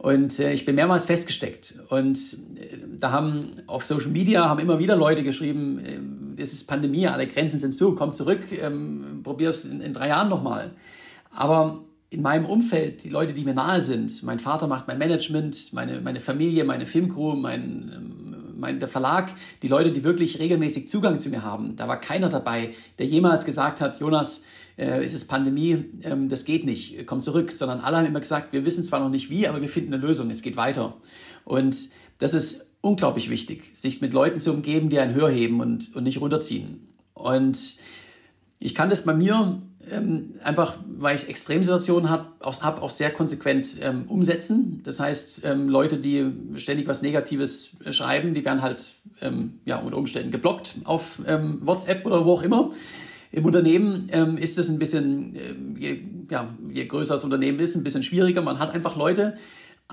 Und 0.00 0.38
äh, 0.38 0.54
ich 0.54 0.64
bin 0.64 0.76
mehrmals 0.76 1.04
festgesteckt. 1.04 1.78
Und 1.90 2.16
äh, 2.56 2.78
da 2.98 3.12
haben 3.12 3.62
auf 3.66 3.84
Social 3.84 4.08
Media 4.08 4.48
haben 4.48 4.58
immer 4.58 4.78
wieder 4.78 4.96
Leute 4.96 5.22
geschrieben, 5.22 5.78
äh, 5.78 6.42
es 6.42 6.54
ist 6.54 6.66
Pandemie, 6.66 7.06
alle 7.06 7.26
Grenzen 7.26 7.58
sind 7.58 7.74
zu, 7.74 7.94
komm 7.94 8.14
zurück, 8.14 8.40
ähm, 8.50 9.20
probier 9.22 9.50
es 9.50 9.66
in, 9.66 9.82
in 9.82 9.92
drei 9.92 10.08
Jahren 10.08 10.30
nochmal. 10.30 10.70
Aber 11.30 11.84
in 12.10 12.22
meinem 12.22 12.44
Umfeld, 12.44 13.04
die 13.04 13.08
Leute, 13.08 13.32
die 13.32 13.44
mir 13.44 13.54
nahe 13.54 13.80
sind, 13.80 14.22
mein 14.24 14.40
Vater 14.40 14.66
macht 14.66 14.88
mein 14.88 14.98
Management, 14.98 15.72
meine, 15.72 16.00
meine 16.00 16.18
Familie, 16.18 16.64
meine 16.64 16.84
Filmcrew, 16.84 17.36
mein, 17.36 18.54
mein, 18.56 18.80
der 18.80 18.88
Verlag, 18.88 19.32
die 19.62 19.68
Leute, 19.68 19.92
die 19.92 20.02
wirklich 20.02 20.40
regelmäßig 20.40 20.88
Zugang 20.88 21.20
zu 21.20 21.30
mir 21.30 21.44
haben, 21.44 21.76
da 21.76 21.86
war 21.86 22.00
keiner 22.00 22.28
dabei, 22.28 22.74
der 22.98 23.06
jemals 23.06 23.44
gesagt 23.44 23.80
hat, 23.80 24.00
Jonas, 24.00 24.44
äh, 24.76 25.04
ist 25.04 25.14
es 25.14 25.26
Pandemie, 25.26 25.84
ähm, 26.02 26.28
das 26.28 26.44
geht 26.44 26.64
nicht, 26.64 27.06
komm 27.06 27.20
zurück, 27.20 27.52
sondern 27.52 27.80
alle 27.80 27.98
haben 27.98 28.06
immer 28.06 28.20
gesagt, 28.20 28.52
wir 28.52 28.64
wissen 28.64 28.82
zwar 28.82 28.98
noch 28.98 29.10
nicht 29.10 29.30
wie, 29.30 29.46
aber 29.46 29.60
wir 29.60 29.68
finden 29.68 29.94
eine 29.94 30.04
Lösung, 30.04 30.30
es 30.30 30.42
geht 30.42 30.56
weiter. 30.56 30.96
Und 31.44 31.90
das 32.18 32.34
ist 32.34 32.76
unglaublich 32.80 33.30
wichtig, 33.30 33.70
sich 33.72 34.00
mit 34.00 34.12
Leuten 34.12 34.40
zu 34.40 34.52
umgeben, 34.52 34.88
die 34.88 34.98
einen 34.98 35.14
höher 35.14 35.30
heben 35.30 35.60
und, 35.60 35.94
und 35.94 36.02
nicht 36.02 36.20
runterziehen. 36.20 36.88
Und 37.14 37.76
ich 38.58 38.74
kann 38.74 38.90
das 38.90 39.04
bei 39.04 39.14
mir 39.14 39.62
ähm, 39.90 40.34
einfach, 40.42 40.76
weil 40.86 41.16
ich 41.16 41.28
Extremsituationen 41.28 42.10
habe, 42.10 42.26
auch, 42.40 42.62
hab 42.62 42.82
auch 42.82 42.90
sehr 42.90 43.10
konsequent 43.10 43.76
ähm, 43.82 44.04
umsetzen. 44.08 44.82
Das 44.84 45.00
heißt, 45.00 45.42
ähm, 45.44 45.68
Leute, 45.68 45.98
die 45.98 46.26
ständig 46.56 46.86
was 46.86 47.02
Negatives 47.02 47.76
schreiben, 47.90 48.34
die 48.34 48.44
werden 48.44 48.62
halt 48.62 48.92
ähm, 49.20 49.60
ja, 49.64 49.78
unter 49.78 49.96
Umständen 49.96 50.30
geblockt 50.30 50.76
auf 50.84 51.20
ähm, 51.26 51.60
WhatsApp 51.62 52.04
oder 52.04 52.24
wo 52.24 52.34
auch 52.34 52.42
immer. 52.42 52.72
Im 53.32 53.44
Unternehmen 53.44 54.08
ähm, 54.12 54.36
ist 54.36 54.58
es 54.58 54.68
ein 54.68 54.78
bisschen, 54.78 55.36
je, 55.78 56.00
ja, 56.30 56.48
je 56.70 56.84
größer 56.84 57.14
das 57.14 57.24
Unternehmen 57.24 57.60
ist, 57.60 57.76
ein 57.76 57.84
bisschen 57.84 58.02
schwieriger. 58.02 58.42
Man 58.42 58.58
hat 58.58 58.74
einfach 58.74 58.96
Leute, 58.96 59.34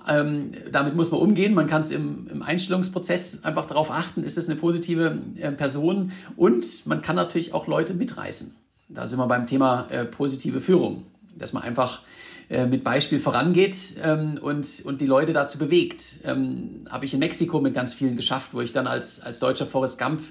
ähm, 0.07 0.51
damit 0.71 0.95
muss 0.95 1.11
man 1.11 1.21
umgehen. 1.21 1.53
Man 1.53 1.67
kann 1.67 1.81
es 1.81 1.91
im, 1.91 2.27
im, 2.27 2.41
Einstellungsprozess 2.41 3.43
einfach 3.43 3.65
darauf 3.65 3.91
achten, 3.91 4.23
ist 4.23 4.37
es 4.37 4.49
eine 4.49 4.59
positive 4.59 5.19
äh, 5.37 5.51
Person 5.51 6.11
und 6.35 6.85
man 6.85 7.01
kann 7.01 7.15
natürlich 7.15 7.53
auch 7.53 7.67
Leute 7.67 7.93
mitreißen. 7.93 8.55
Da 8.89 9.07
sind 9.07 9.19
wir 9.19 9.27
beim 9.27 9.45
Thema 9.45 9.87
äh, 9.89 10.05
positive 10.05 10.61
Führung, 10.61 11.05
dass 11.35 11.53
man 11.53 11.63
einfach 11.63 12.01
äh, 12.49 12.65
mit 12.65 12.85
Beispiel 12.85 13.19
vorangeht 13.19 13.95
ähm, 14.01 14.39
und, 14.41 14.81
und 14.85 15.01
die 15.01 15.05
Leute 15.05 15.33
dazu 15.33 15.57
bewegt. 15.57 16.19
Ähm, 16.23 16.85
Habe 16.89 17.03
ich 17.03 17.13
in 17.13 17.19
Mexiko 17.19 17.59
mit 17.59 17.73
ganz 17.73 17.93
vielen 17.93 18.15
geschafft, 18.15 18.53
wo 18.53 18.61
ich 18.61 18.71
dann 18.71 18.87
als, 18.87 19.19
als 19.19 19.39
deutscher 19.39 19.65
Forrest 19.65 19.99
Gump 19.99 20.21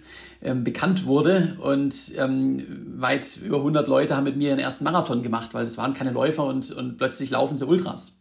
ähm, 0.42 0.64
bekannt 0.64 1.04
wurde. 1.04 1.58
Und 1.60 2.12
ähm, 2.16 2.94
weit 2.96 3.36
über 3.36 3.58
100 3.58 3.86
Leute 3.86 4.16
haben 4.16 4.24
mit 4.24 4.38
mir 4.38 4.48
den 4.48 4.58
ersten 4.58 4.84
Marathon 4.84 5.22
gemacht, 5.22 5.52
weil 5.52 5.66
es 5.66 5.76
waren 5.76 5.92
keine 5.92 6.12
Läufer 6.12 6.46
und, 6.46 6.70
und 6.70 6.96
plötzlich 6.96 7.28
laufen 7.28 7.58
sie 7.58 7.66
Ultras, 7.66 8.18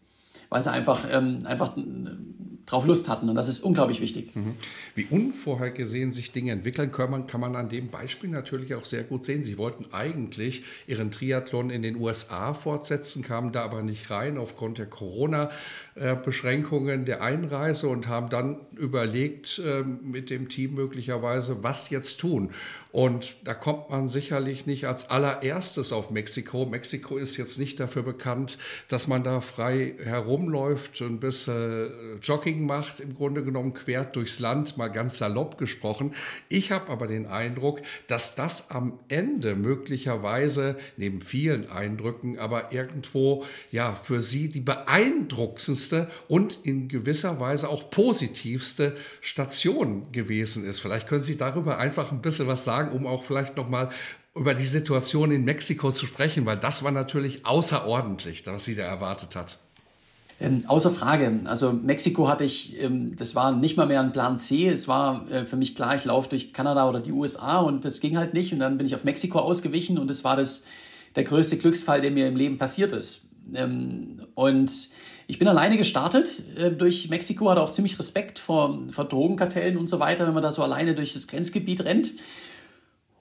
weil 0.50 0.62
sie 0.62 0.72
einfach, 0.72 1.06
ähm, 1.10 1.44
einfach 1.46 1.78
drauf 2.66 2.86
Lust 2.86 3.08
hatten. 3.10 3.30
Und 3.30 3.36
das 3.36 3.48
ist 3.48 3.62
unglaublich 3.62 4.02
wichtig. 4.02 4.36
Mhm. 4.36 4.56
Wie 4.96 5.06
unvorhergesehen 5.10 6.12
sich 6.12 6.32
Dinge 6.32 6.52
entwickeln 6.52 6.92
können, 6.92 7.28
kann 7.28 7.42
man 7.42 7.56
an 7.56 7.70
dem 7.70 7.90
Beispiel 7.90 8.30
natürlich 8.30 8.76
auch 8.76 8.86
sehr 8.86 9.04
gut 9.04 9.24
sehen. 9.24 9.44
Sie 9.44 9.58
wollten 9.58 9.86
eigentlich 9.92 10.64
ihren 10.88 11.12
Triathlon 11.12 11.70
in 11.70 11.82
den 11.82 11.98
USA 11.98 12.54
fortsetzen, 12.54 13.24
kamen 13.24 13.52
da 13.52 13.64
aber 13.64 13.84
nicht 13.84 14.10
rein 14.10 14.38
aufgrund 14.38 14.78
der 14.78 14.88
Corona- 14.88 15.50
Beschränkungen 16.26 17.06
der 17.06 17.22
Einreise 17.22 17.88
und 17.88 18.10
haben 18.10 18.30
dann 18.30 18.58
überlegt 18.76 19.62
ähm, 19.66 20.00
mit 20.04 20.30
dem 20.30 20.50
Team 20.50 20.76
möglicherweise, 20.76 21.64
was 21.64 21.90
jetzt 21.90 22.18
tun. 22.18 22.52
Und 22.96 23.36
da 23.44 23.54
kommt 23.54 23.90
man 23.90 24.08
sicherlich 24.08 24.68
nicht 24.68 24.88
als 24.88 25.10
allererstes 25.10 25.92
auf 25.92 26.12
Mexiko. 26.12 26.66
Mexiko 26.66 27.18
ist 27.18 27.36
jetzt 27.36 27.60
nicht 27.60 27.78
dafür 27.82 28.04
bekannt, 28.04 28.58
dass 28.88 29.08
man 29.08 29.22
da 29.22 29.42
frei 29.42 29.96
herumläuft 30.02 31.02
und 31.02 31.16
ein 31.16 31.20
bisschen 31.20 31.92
Jogging 32.22 32.66
macht, 32.66 33.02
im 33.02 33.14
Grunde 33.14 33.44
genommen 33.44 33.74
quert 33.74 34.16
durchs 34.16 34.40
Land, 34.40 34.78
mal 34.78 34.88
ganz 34.88 35.18
salopp 35.18 35.58
gesprochen. 35.58 36.14
Ich 36.48 36.72
habe 36.72 36.90
aber 36.90 37.08
den 37.08 37.26
Eindruck, 37.26 37.82
dass 38.08 38.36
das 38.36 38.72
am 38.72 38.98
Ende 39.10 39.58
möglicherweise, 39.58 40.78
neben 40.96 41.20
vielen 41.20 41.70
Eindrücken, 41.70 42.40
aber 42.40 42.72
irgendwo 42.72 43.44
ja 43.72 43.94
für 43.94 44.22
Sie 44.22 44.48
die 44.48 44.62
beeindruckendste 44.62 46.08
und 46.30 46.60
in 46.64 46.88
gewisser 46.88 47.42
Weise 47.42 47.68
auch 47.68 47.90
positivste 47.90 48.96
Station 49.20 50.14
gewesen 50.14 50.64
ist. 50.64 50.80
Vielleicht 50.80 51.10
können 51.10 51.24
Sie 51.24 51.36
darüber 51.36 51.78
einfach 51.78 52.14
ein 52.14 52.22
bisschen 52.22 52.48
was 52.48 52.64
sagen 52.64 52.85
sagen, 52.86 52.98
um 52.98 53.08
auch 53.08 53.24
vielleicht 53.24 53.58
nochmal 53.58 53.90
über 54.36 54.54
die 54.54 54.66
Situation 54.66 55.32
in 55.32 55.46
Mexiko 55.46 55.92
zu 55.92 56.06
sprechen, 56.06 56.46
weil 56.46 56.58
das 56.58 56.84
war 56.84 56.92
natürlich 56.92 57.46
außerordentlich, 57.46 58.46
was 58.46 58.66
sie 58.66 58.76
da 58.76 58.84
erwartet 58.84 59.36
hat. 59.36 59.60
Ähm, 60.42 60.66
außer 60.68 60.92
Frage. 60.92 61.40
Also 61.46 61.72
Mexiko 61.72 62.28
hatte 62.28 62.44
ich, 62.44 62.82
ähm, 62.82 63.16
das 63.16 63.36
war 63.36 63.54
nicht 63.54 63.78
mal 63.78 63.86
mehr 63.86 64.02
ein 64.02 64.12
Plan 64.12 64.38
C. 64.38 64.68
Es 64.68 64.90
war 64.90 65.32
äh, 65.32 65.46
für 65.46 65.56
mich 65.56 65.76
klar, 65.76 65.96
ich 65.96 66.04
laufe 66.04 66.28
durch 66.28 66.52
Kanada 66.52 66.90
oder 66.90 67.00
die 67.00 67.14
USA 67.14 67.60
und 67.60 67.86
das 67.86 68.02
ging 68.02 68.18
halt 68.18 68.34
nicht. 68.34 68.52
Und 68.52 68.60
dann 68.60 68.78
bin 68.78 68.86
ich 68.86 68.96
auf 68.96 69.06
Mexiko 69.06 69.40
ausgewichen 69.40 69.98
und 69.98 70.12
es 70.12 70.26
war 70.26 70.36
das, 70.36 70.66
der 71.16 71.24
größte 71.24 71.58
Glücksfall, 71.58 72.02
der 72.02 72.12
mir 72.12 72.28
im 72.28 72.36
Leben 72.36 72.58
passiert 72.58 72.92
ist. 72.92 73.30
Ähm, 73.54 74.24
und 74.34 74.90
ich 75.28 75.40
bin 75.40 75.48
alleine 75.48 75.78
gestartet 75.78 76.44
äh, 76.58 76.70
durch 76.70 77.10
Mexiko, 77.10 77.50
hatte 77.50 77.62
auch 77.62 77.72
ziemlich 77.72 77.98
Respekt 77.98 78.38
vor, 78.38 78.78
vor 78.92 79.06
Drogenkartellen 79.06 79.78
und 79.78 79.88
so 79.88 80.02
weiter, 80.02 80.28
wenn 80.28 80.34
man 80.34 80.44
da 80.44 80.52
so 80.52 80.64
alleine 80.64 80.96
durch 80.96 81.14
das 81.14 81.30
Grenzgebiet 81.30 81.86
rennt. 81.86 82.12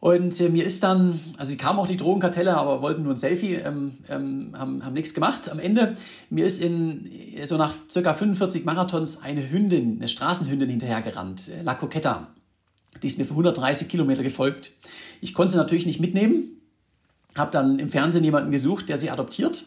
Und 0.05 0.39
äh, 0.39 0.51
mir 0.51 0.67
ist 0.67 0.83
dann, 0.83 1.19
also 1.39 1.49
sie 1.49 1.57
kamen 1.57 1.79
auch 1.79 1.87
die 1.87 1.97
Drogenkartelle, 1.97 2.55
aber 2.55 2.83
wollten 2.83 3.05
nur 3.05 3.15
ein 3.15 3.17
Selfie, 3.17 3.55
ähm, 3.55 3.93
ähm, 4.11 4.55
haben, 4.55 4.85
haben 4.85 4.93
nichts 4.93 5.15
gemacht. 5.15 5.49
Am 5.49 5.59
Ende, 5.59 5.97
mir 6.29 6.45
ist 6.45 6.61
in 6.61 7.11
so 7.47 7.57
nach 7.57 7.73
circa 7.91 8.13
45 8.13 8.67
Marathons 8.67 9.23
eine 9.23 9.51
Hündin, 9.51 9.97
eine 9.97 10.07
Straßenhündin 10.07 10.69
hinterhergerannt, 10.69 11.49
äh, 11.49 11.63
La 11.63 11.75
Coqueta. 11.75 12.27
Die 13.03 13.07
ist 13.07 13.17
mir 13.17 13.25
für 13.25 13.31
130 13.31 13.89
Kilometer 13.89 14.23
gefolgt. 14.23 14.73
Ich 15.23 15.33
konnte 15.33 15.53
sie 15.53 15.57
natürlich 15.57 15.87
nicht 15.87 16.01
mitnehmen, 16.01 16.61
habe 17.35 17.51
dann 17.51 17.79
im 17.79 17.89
Fernsehen 17.89 18.25
jemanden 18.25 18.51
gesucht, 18.51 18.91
der 18.91 18.99
sie 18.99 19.09
adoptiert 19.09 19.65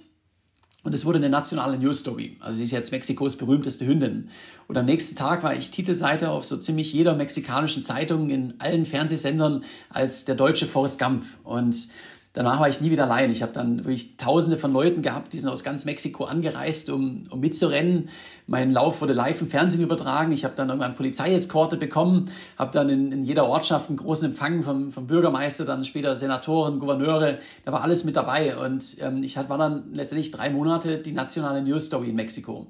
und 0.88 0.94
es 0.94 1.04
wurde 1.04 1.18
eine 1.18 1.28
nationale 1.28 1.78
News 1.78 2.00
Story. 2.00 2.38
Also 2.40 2.60
sie 2.60 2.64
ist 2.64 2.72
jetzt 2.72 2.94
Mexikos 2.94 3.36
berühmteste 3.36 3.86
Hündin. 3.86 4.30
Und 4.70 4.78
am 4.78 4.86
nächsten 4.86 5.18
Tag 5.18 5.44
war 5.44 5.54
ich 5.54 5.70
Titelseite 5.70 6.32
auf 6.32 6.46
so 6.46 6.56
ziemlich 6.56 6.94
jeder 6.94 7.14
mexikanischen 7.14 7.84
Zeitung 7.84 8.30
in 8.30 8.54
allen 8.60 8.86
Fernsehsendern 8.86 9.66
als 9.90 10.24
der 10.24 10.36
deutsche 10.36 10.66
Forrest 10.66 10.98
Gump. 10.98 11.26
Und 11.44 11.90
danach 12.38 12.60
war 12.60 12.70
ich 12.70 12.82
nie 12.82 12.92
wieder 12.92 13.06
allein. 13.06 13.32
Ich 13.32 13.42
habe 13.42 13.52
dann 13.52 13.80
wirklich 13.80 14.16
tausende 14.16 14.58
von 14.58 14.72
Leuten 14.72 15.02
gehabt, 15.02 15.34
die 15.34 15.40
sind 15.40 15.50
aus 15.50 15.64
ganz 15.64 15.86
Mexiko 15.86 16.26
angereist, 16.26 16.92
um, 16.92 17.24
um 17.32 17.40
mitzurennen. 17.40 18.10
Mein 18.46 18.72
Lauf 18.72 19.02
wurde 19.02 19.14
live 19.14 19.42
im 19.42 19.50
Fernsehen 19.50 19.82
übertragen. 19.82 20.32
Ich 20.32 20.46
habe 20.46 20.54
dann 20.56 20.70
irgendwann 20.70 20.94
Polizeieskorte 20.94 21.78
bekommen, 21.78 22.30
habe 22.56 22.72
dann 22.72 22.90
in, 22.90 23.12
in 23.12 23.24
jeder 23.24 23.48
Ortschaft 23.48 23.90
einen 23.90 23.98
großen 23.98 24.30
Empfang 24.30 24.62
vom, 24.62 24.92
vom 24.92 25.08
Bürgermeister, 25.08 25.66
dann 25.66 25.84
später 25.84 26.16
Senatoren, 26.16 26.78
Gouverneure, 26.78 27.40
da 27.66 27.72
war 27.72 27.82
alles 27.82 28.04
mit 28.04 28.16
dabei. 28.16 28.56
Und 28.56 28.98
ähm, 29.02 29.24
ich 29.24 29.36
war 29.36 29.58
dann 29.58 29.92
letztendlich 29.94 30.30
drei 30.30 30.52
Monate 30.52 31.00
die 31.00 31.14
nationale 31.14 31.64
News 31.64 31.88
Story 31.88 32.10
in 32.10 32.16
Mexiko. 32.16 32.68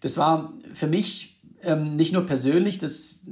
Das 0.00 0.16
war 0.16 0.54
für 0.72 0.86
mich 0.86 1.38
ähm, 1.62 1.96
nicht 1.96 2.14
nur 2.14 2.24
persönlich, 2.24 2.78
das 2.78 3.26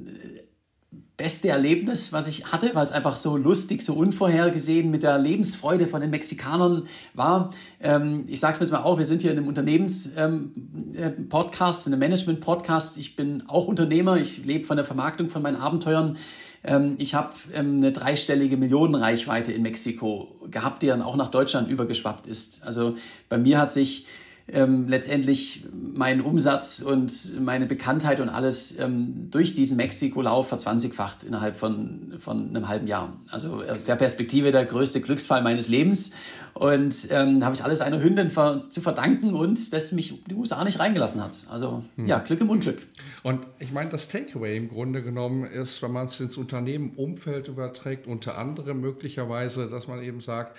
beste 1.20 1.50
Erlebnis, 1.50 2.14
was 2.14 2.26
ich 2.28 2.50
hatte, 2.50 2.74
weil 2.74 2.82
es 2.82 2.92
einfach 2.92 3.18
so 3.18 3.36
lustig, 3.36 3.82
so 3.82 3.92
unvorhergesehen 3.92 4.90
mit 4.90 5.02
der 5.02 5.18
Lebensfreude 5.18 5.86
von 5.86 6.00
den 6.00 6.08
Mexikanern 6.08 6.88
war. 7.12 7.50
Ähm, 7.78 8.24
ich 8.26 8.40
sage 8.40 8.56
es 8.58 8.70
mir 8.70 8.78
mal 8.78 8.84
auch, 8.84 8.96
wir 8.96 9.04
sind 9.04 9.20
hier 9.20 9.30
in 9.30 9.36
einem 9.36 9.46
Unternehmens-Podcast, 9.46 11.86
ähm, 11.86 11.92
in 11.92 11.94
einem 11.94 12.00
Management-Podcast. 12.00 12.96
Ich 12.96 13.16
bin 13.16 13.42
auch 13.48 13.66
Unternehmer, 13.66 14.16
ich 14.16 14.46
lebe 14.46 14.64
von 14.64 14.78
der 14.78 14.86
Vermarktung 14.86 15.28
von 15.28 15.42
meinen 15.42 15.56
Abenteuern. 15.56 16.16
Ähm, 16.64 16.94
ich 16.96 17.14
habe 17.14 17.34
ähm, 17.52 17.76
eine 17.76 17.92
dreistellige 17.92 18.56
Millionenreichweite 18.56 19.52
in 19.52 19.60
Mexiko 19.60 20.38
gehabt, 20.50 20.80
die 20.80 20.86
dann 20.86 21.02
auch 21.02 21.16
nach 21.16 21.28
Deutschland 21.28 21.68
übergeschwappt 21.68 22.26
ist. 22.26 22.64
Also 22.64 22.96
bei 23.28 23.36
mir 23.36 23.58
hat 23.58 23.70
sich 23.70 24.06
ähm, 24.52 24.88
letztendlich 24.88 25.64
meinen 25.72 26.20
Umsatz 26.20 26.80
und 26.80 27.40
meine 27.40 27.66
Bekanntheit 27.66 28.20
und 28.20 28.28
alles 28.28 28.78
ähm, 28.78 29.28
durch 29.30 29.54
diesen 29.54 29.76
Mexiko-Lauf 29.76 30.48
verzwanzigfacht 30.48 31.24
innerhalb 31.24 31.56
von, 31.56 32.14
von 32.18 32.48
einem 32.48 32.68
halben 32.68 32.86
Jahr. 32.86 33.16
Also 33.30 33.62
aus 33.62 33.84
der 33.84 33.96
Perspektive 33.96 34.52
der 34.52 34.64
größte 34.64 35.00
Glücksfall 35.00 35.42
meines 35.42 35.68
Lebens. 35.68 36.16
Und 36.54 37.08
ähm, 37.10 37.44
habe 37.44 37.54
ich 37.54 37.62
alles 37.62 37.80
einer 37.80 38.02
Hündin 38.02 38.28
ver 38.28 38.60
zu 38.68 38.80
verdanken 38.80 39.34
und 39.34 39.72
dass 39.72 39.92
mich 39.92 40.24
die 40.26 40.34
USA 40.34 40.64
nicht 40.64 40.80
reingelassen 40.80 41.22
hat. 41.22 41.44
Also 41.48 41.84
hm. 41.96 42.06
ja, 42.06 42.18
Glück 42.18 42.40
im 42.40 42.50
Unglück. 42.50 42.86
Und 43.22 43.46
ich 43.60 43.72
meine, 43.72 43.90
das 43.90 44.08
Takeaway 44.08 44.56
im 44.56 44.68
Grunde 44.68 45.02
genommen 45.02 45.44
ist, 45.44 45.82
wenn 45.82 45.92
man 45.92 46.06
es 46.06 46.20
ins 46.20 46.36
Unternehmenumfeld 46.36 47.48
überträgt, 47.48 48.06
unter 48.06 48.36
anderem 48.36 48.80
möglicherweise, 48.80 49.70
dass 49.70 49.86
man 49.86 50.02
eben 50.02 50.20
sagt, 50.20 50.56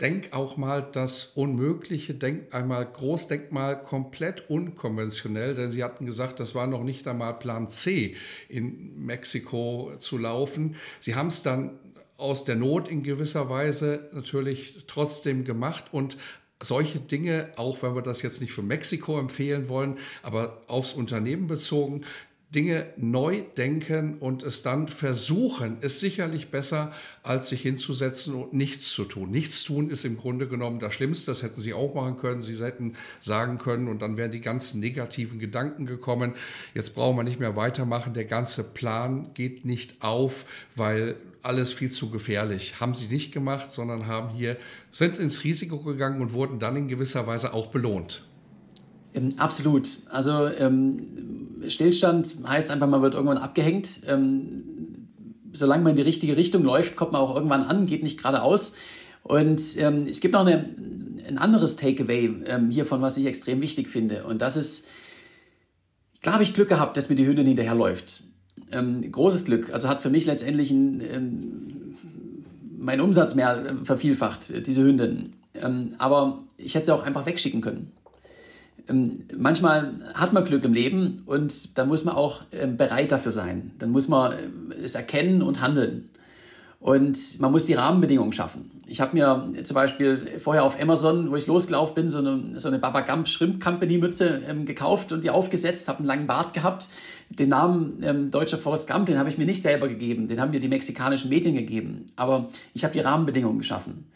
denk 0.00 0.32
auch 0.32 0.56
mal 0.56 0.86
das 0.92 1.26
Unmögliche, 1.34 2.14
denk 2.14 2.54
einmal 2.54 2.86
groß, 2.86 3.28
denk 3.28 3.52
mal 3.52 3.82
komplett 3.82 4.48
unkonventionell, 4.48 5.54
denn 5.54 5.70
Sie 5.70 5.84
hatten 5.84 6.06
gesagt, 6.06 6.40
das 6.40 6.54
war 6.54 6.66
noch 6.66 6.84
nicht 6.84 7.06
einmal 7.06 7.38
Plan 7.38 7.68
C, 7.68 8.16
in 8.48 9.04
Mexiko 9.04 9.92
zu 9.98 10.18
laufen. 10.18 10.76
Sie 11.00 11.14
haben 11.14 11.28
es 11.28 11.42
dann 11.42 11.78
aus 12.16 12.44
der 12.44 12.56
Not 12.56 12.88
in 12.88 13.02
gewisser 13.02 13.48
Weise 13.48 14.10
natürlich 14.12 14.84
trotzdem 14.86 15.44
gemacht 15.44 15.84
und 15.92 16.16
solche 16.62 17.00
Dinge, 17.00 17.52
auch 17.56 17.82
wenn 17.82 17.94
wir 17.94 18.02
das 18.02 18.22
jetzt 18.22 18.40
nicht 18.40 18.52
für 18.52 18.62
Mexiko 18.62 19.18
empfehlen 19.18 19.68
wollen, 19.68 19.96
aber 20.22 20.62
aufs 20.66 20.92
Unternehmen 20.92 21.46
bezogen, 21.46 22.02
Dinge 22.54 22.86
neu 22.96 23.42
denken 23.56 24.18
und 24.18 24.42
es 24.42 24.62
dann 24.62 24.88
versuchen, 24.88 25.80
ist 25.82 26.00
sicherlich 26.00 26.50
besser, 26.50 26.92
als 27.22 27.48
sich 27.48 27.62
hinzusetzen 27.62 28.34
und 28.34 28.52
nichts 28.52 28.90
zu 28.90 29.04
tun. 29.04 29.30
Nichts 29.30 29.62
tun 29.62 29.88
ist 29.88 30.04
im 30.04 30.16
Grunde 30.16 30.48
genommen 30.48 30.80
das 30.80 30.94
Schlimmste. 30.94 31.30
Das 31.30 31.44
hätten 31.44 31.60
Sie 31.60 31.74
auch 31.74 31.94
machen 31.94 32.16
können. 32.16 32.42
Sie 32.42 32.56
hätten 32.56 32.94
sagen 33.20 33.58
können 33.58 33.86
und 33.86 34.02
dann 34.02 34.16
wären 34.16 34.32
die 34.32 34.40
ganzen 34.40 34.80
negativen 34.80 35.38
Gedanken 35.38 35.86
gekommen. 35.86 36.34
Jetzt 36.74 36.96
brauchen 36.96 37.16
wir 37.16 37.22
nicht 37.22 37.38
mehr 37.38 37.54
weitermachen. 37.54 38.14
Der 38.14 38.24
ganze 38.24 38.64
Plan 38.64 39.32
geht 39.34 39.64
nicht 39.64 40.02
auf, 40.02 40.44
weil 40.74 41.14
alles 41.42 41.72
viel 41.72 41.92
zu 41.92 42.10
gefährlich. 42.10 42.80
Haben 42.80 42.94
sie 42.94 43.06
nicht 43.06 43.32
gemacht, 43.32 43.70
sondern 43.70 44.08
haben 44.08 44.30
hier, 44.30 44.56
sind 44.90 45.18
ins 45.18 45.44
Risiko 45.44 45.78
gegangen 45.78 46.20
und 46.20 46.32
wurden 46.32 46.58
dann 46.58 46.74
in 46.74 46.88
gewisser 46.88 47.28
Weise 47.28 47.54
auch 47.54 47.68
belohnt. 47.68 48.24
Ähm, 49.14 49.34
absolut. 49.36 49.98
Also 50.10 50.46
ähm, 50.46 51.08
Stillstand 51.68 52.34
heißt 52.46 52.70
einfach, 52.70 52.88
man 52.88 53.02
wird 53.02 53.14
irgendwann 53.14 53.38
abgehängt. 53.38 54.00
Ähm, 54.06 54.64
solange 55.52 55.82
man 55.82 55.90
in 55.90 55.96
die 55.96 56.02
richtige 56.02 56.36
Richtung 56.36 56.62
läuft, 56.62 56.96
kommt 56.96 57.12
man 57.12 57.20
auch 57.20 57.34
irgendwann 57.34 57.62
an, 57.62 57.86
geht 57.86 58.02
nicht 58.02 58.18
geradeaus. 58.18 58.76
Und 59.22 59.62
ähm, 59.78 60.06
es 60.08 60.20
gibt 60.20 60.34
noch 60.34 60.46
eine, 60.46 60.64
ein 61.28 61.38
anderes 61.38 61.76
Takeaway 61.76 62.34
ähm, 62.46 62.70
hiervon, 62.70 63.02
was 63.02 63.16
ich 63.16 63.26
extrem 63.26 63.60
wichtig 63.60 63.88
finde. 63.88 64.24
Und 64.24 64.40
das 64.40 64.56
ist, 64.56 64.90
klar 66.22 66.34
habe 66.34 66.44
ich 66.44 66.54
Glück 66.54 66.68
gehabt, 66.68 66.96
dass 66.96 67.08
mir 67.08 67.16
die 67.16 67.26
Hündin 67.26 67.46
hinterherläuft. 67.46 68.24
Ähm, 68.72 69.10
großes 69.10 69.44
Glück. 69.44 69.72
Also 69.72 69.88
hat 69.88 70.02
für 70.02 70.10
mich 70.10 70.26
letztendlich 70.26 70.70
ein, 70.70 71.00
ähm, 71.00 71.96
mein 72.78 73.00
Umsatz 73.00 73.34
mehr 73.34 73.64
äh, 73.64 73.84
vervielfacht, 73.84 74.66
diese 74.66 74.82
Hündin. 74.82 75.34
Ähm, 75.54 75.94
aber 75.98 76.44
ich 76.56 76.74
hätte 76.74 76.86
sie 76.86 76.94
auch 76.94 77.02
einfach 77.02 77.26
wegschicken 77.26 77.60
können. 77.60 77.92
Ähm, 78.90 79.24
manchmal 79.36 79.94
hat 80.14 80.32
man 80.32 80.44
Glück 80.44 80.64
im 80.64 80.74
Leben 80.74 81.22
und 81.26 81.78
da 81.78 81.84
muss 81.84 82.04
man 82.04 82.14
auch 82.14 82.42
ähm, 82.52 82.76
bereit 82.76 83.12
dafür 83.12 83.32
sein. 83.32 83.70
Dann 83.78 83.90
muss 83.90 84.08
man 84.08 84.32
äh, 84.32 84.36
es 84.84 84.94
erkennen 84.94 85.42
und 85.42 85.60
handeln. 85.60 86.10
Und 86.80 87.38
man 87.40 87.52
muss 87.52 87.66
die 87.66 87.74
Rahmenbedingungen 87.74 88.32
schaffen. 88.32 88.70
Ich 88.86 89.02
habe 89.02 89.14
mir 89.14 89.64
zum 89.64 89.74
Beispiel 89.74 90.26
vorher 90.42 90.64
auf 90.64 90.80
Amazon, 90.80 91.30
wo 91.30 91.36
ich 91.36 91.46
losgelaufen 91.46 91.94
bin, 91.94 92.08
so 92.08 92.18
eine, 92.18 92.58
so 92.58 92.68
eine 92.68 92.78
Baba 92.78 93.02
Gump 93.02 93.28
Shrimp 93.28 93.62
Company 93.62 93.98
Mütze 93.98 94.40
ähm, 94.48 94.64
gekauft 94.64 95.12
und 95.12 95.22
die 95.22 95.28
aufgesetzt, 95.28 95.88
habe 95.88 95.98
einen 95.98 96.06
langen 96.06 96.26
Bart 96.26 96.54
gehabt. 96.54 96.88
Den 97.28 97.50
Namen 97.50 97.98
ähm, 98.02 98.30
Deutscher 98.30 98.56
Forrest 98.56 98.88
Gump, 98.88 99.06
den 99.06 99.18
habe 99.18 99.28
ich 99.28 99.36
mir 99.36 99.44
nicht 99.44 99.62
selber 99.62 99.88
gegeben, 99.88 100.26
den 100.26 100.40
haben 100.40 100.50
mir 100.50 100.58
die 100.58 100.68
mexikanischen 100.68 101.28
Medien 101.28 101.54
gegeben. 101.54 102.06
Aber 102.16 102.48
ich 102.72 102.82
habe 102.82 102.94
die 102.94 103.00
Rahmenbedingungen 103.00 103.58
geschaffen. 103.58 104.06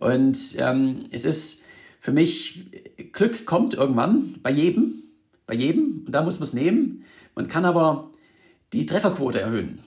Und 0.00 0.38
ähm, 0.58 1.04
es 1.12 1.26
ist 1.26 1.63
für 2.04 2.12
mich, 2.12 2.66
Glück 3.12 3.46
kommt 3.46 3.72
irgendwann 3.72 4.34
bei 4.42 4.50
jedem, 4.50 5.04
bei 5.46 5.54
jedem, 5.54 6.02
und 6.04 6.12
da 6.12 6.22
muss 6.22 6.38
man 6.38 6.46
es 6.46 6.52
nehmen. 6.52 7.02
Man 7.34 7.48
kann 7.48 7.64
aber 7.64 8.10
die 8.74 8.84
Trefferquote 8.84 9.40
erhöhen, 9.40 9.78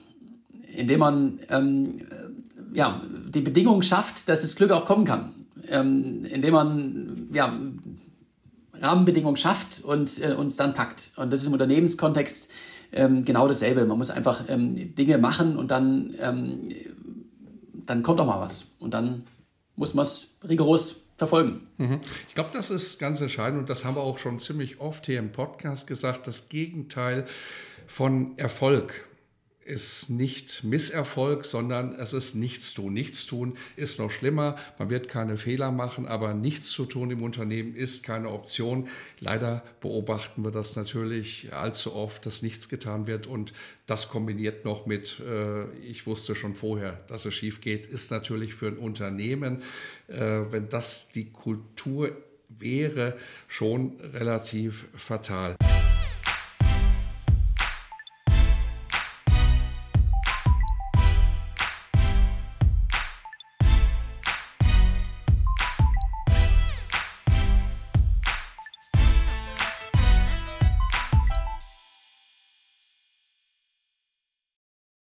indem 0.74 0.98
man 0.98 1.38
ähm, 1.48 2.00
ja, 2.74 3.00
die 3.32 3.40
Bedingungen 3.40 3.84
schafft, 3.84 4.28
dass 4.28 4.42
das 4.42 4.56
Glück 4.56 4.72
auch 4.72 4.84
kommen 4.84 5.04
kann. 5.04 5.32
Ähm, 5.68 6.24
indem 6.24 6.54
man 6.54 7.28
ja, 7.32 7.56
Rahmenbedingungen 8.72 9.36
schafft 9.36 9.84
und 9.84 10.20
äh, 10.20 10.32
uns 10.32 10.56
dann 10.56 10.74
packt. 10.74 11.12
Und 11.14 11.32
das 11.32 11.42
ist 11.42 11.46
im 11.46 11.52
Unternehmenskontext 11.52 12.50
ähm, 12.90 13.24
genau 13.24 13.46
dasselbe. 13.46 13.84
Man 13.84 13.96
muss 13.96 14.10
einfach 14.10 14.42
ähm, 14.48 14.92
Dinge 14.96 15.18
machen 15.18 15.56
und 15.56 15.70
dann, 15.70 16.16
ähm, 16.18 16.68
dann 17.86 18.02
kommt 18.02 18.18
auch 18.18 18.26
mal 18.26 18.40
was. 18.40 18.74
Und 18.80 18.92
dann 18.92 19.22
muss 19.76 19.94
man 19.94 20.02
es 20.02 20.40
rigoros 20.42 21.07
verfolgen. 21.18 21.66
Mhm. 21.76 22.00
Ich 22.28 22.34
glaube, 22.34 22.50
das 22.52 22.70
ist 22.70 22.98
ganz 22.98 23.20
entscheidend 23.20 23.58
und 23.60 23.68
das 23.68 23.84
haben 23.84 23.96
wir 23.96 24.02
auch 24.02 24.18
schon 24.18 24.38
ziemlich 24.38 24.80
oft 24.80 25.04
hier 25.04 25.18
im 25.18 25.32
Podcast 25.32 25.86
gesagt. 25.86 26.26
Das 26.26 26.48
Gegenteil 26.48 27.24
von 27.86 28.38
Erfolg 28.38 29.07
ist 29.68 30.08
nicht 30.08 30.64
Misserfolg, 30.64 31.44
sondern 31.44 31.92
es 31.92 32.12
ist 32.12 32.34
Nichtstun. 32.34 32.92
Nichtstun 32.92 33.56
ist 33.76 33.98
noch 33.98 34.10
schlimmer. 34.10 34.56
Man 34.78 34.88
wird 34.88 35.08
keine 35.08 35.36
Fehler 35.36 35.70
machen, 35.70 36.06
aber 36.06 36.32
nichts 36.34 36.70
zu 36.70 36.86
tun 36.86 37.10
im 37.10 37.22
Unternehmen 37.22 37.74
ist 37.74 38.02
keine 38.02 38.30
Option. 38.30 38.88
Leider 39.20 39.62
beobachten 39.80 40.42
wir 40.42 40.50
das 40.50 40.74
natürlich 40.76 41.52
allzu 41.52 41.94
oft, 41.94 42.24
dass 42.24 42.42
nichts 42.42 42.68
getan 42.68 43.06
wird 43.06 43.26
und 43.26 43.52
das 43.86 44.08
kombiniert 44.08 44.64
noch 44.64 44.86
mit, 44.86 45.20
äh, 45.20 45.70
ich 45.78 46.06
wusste 46.06 46.34
schon 46.34 46.54
vorher, 46.54 47.04
dass 47.08 47.24
es 47.24 47.34
schief 47.34 47.60
geht, 47.60 47.86
ist 47.86 48.10
natürlich 48.10 48.54
für 48.54 48.68
ein 48.68 48.78
Unternehmen, 48.78 49.62
äh, 50.08 50.40
wenn 50.50 50.68
das 50.68 51.10
die 51.10 51.30
Kultur 51.30 52.16
wäre, 52.48 53.16
schon 53.46 54.00
relativ 54.00 54.86
fatal. 54.94 55.56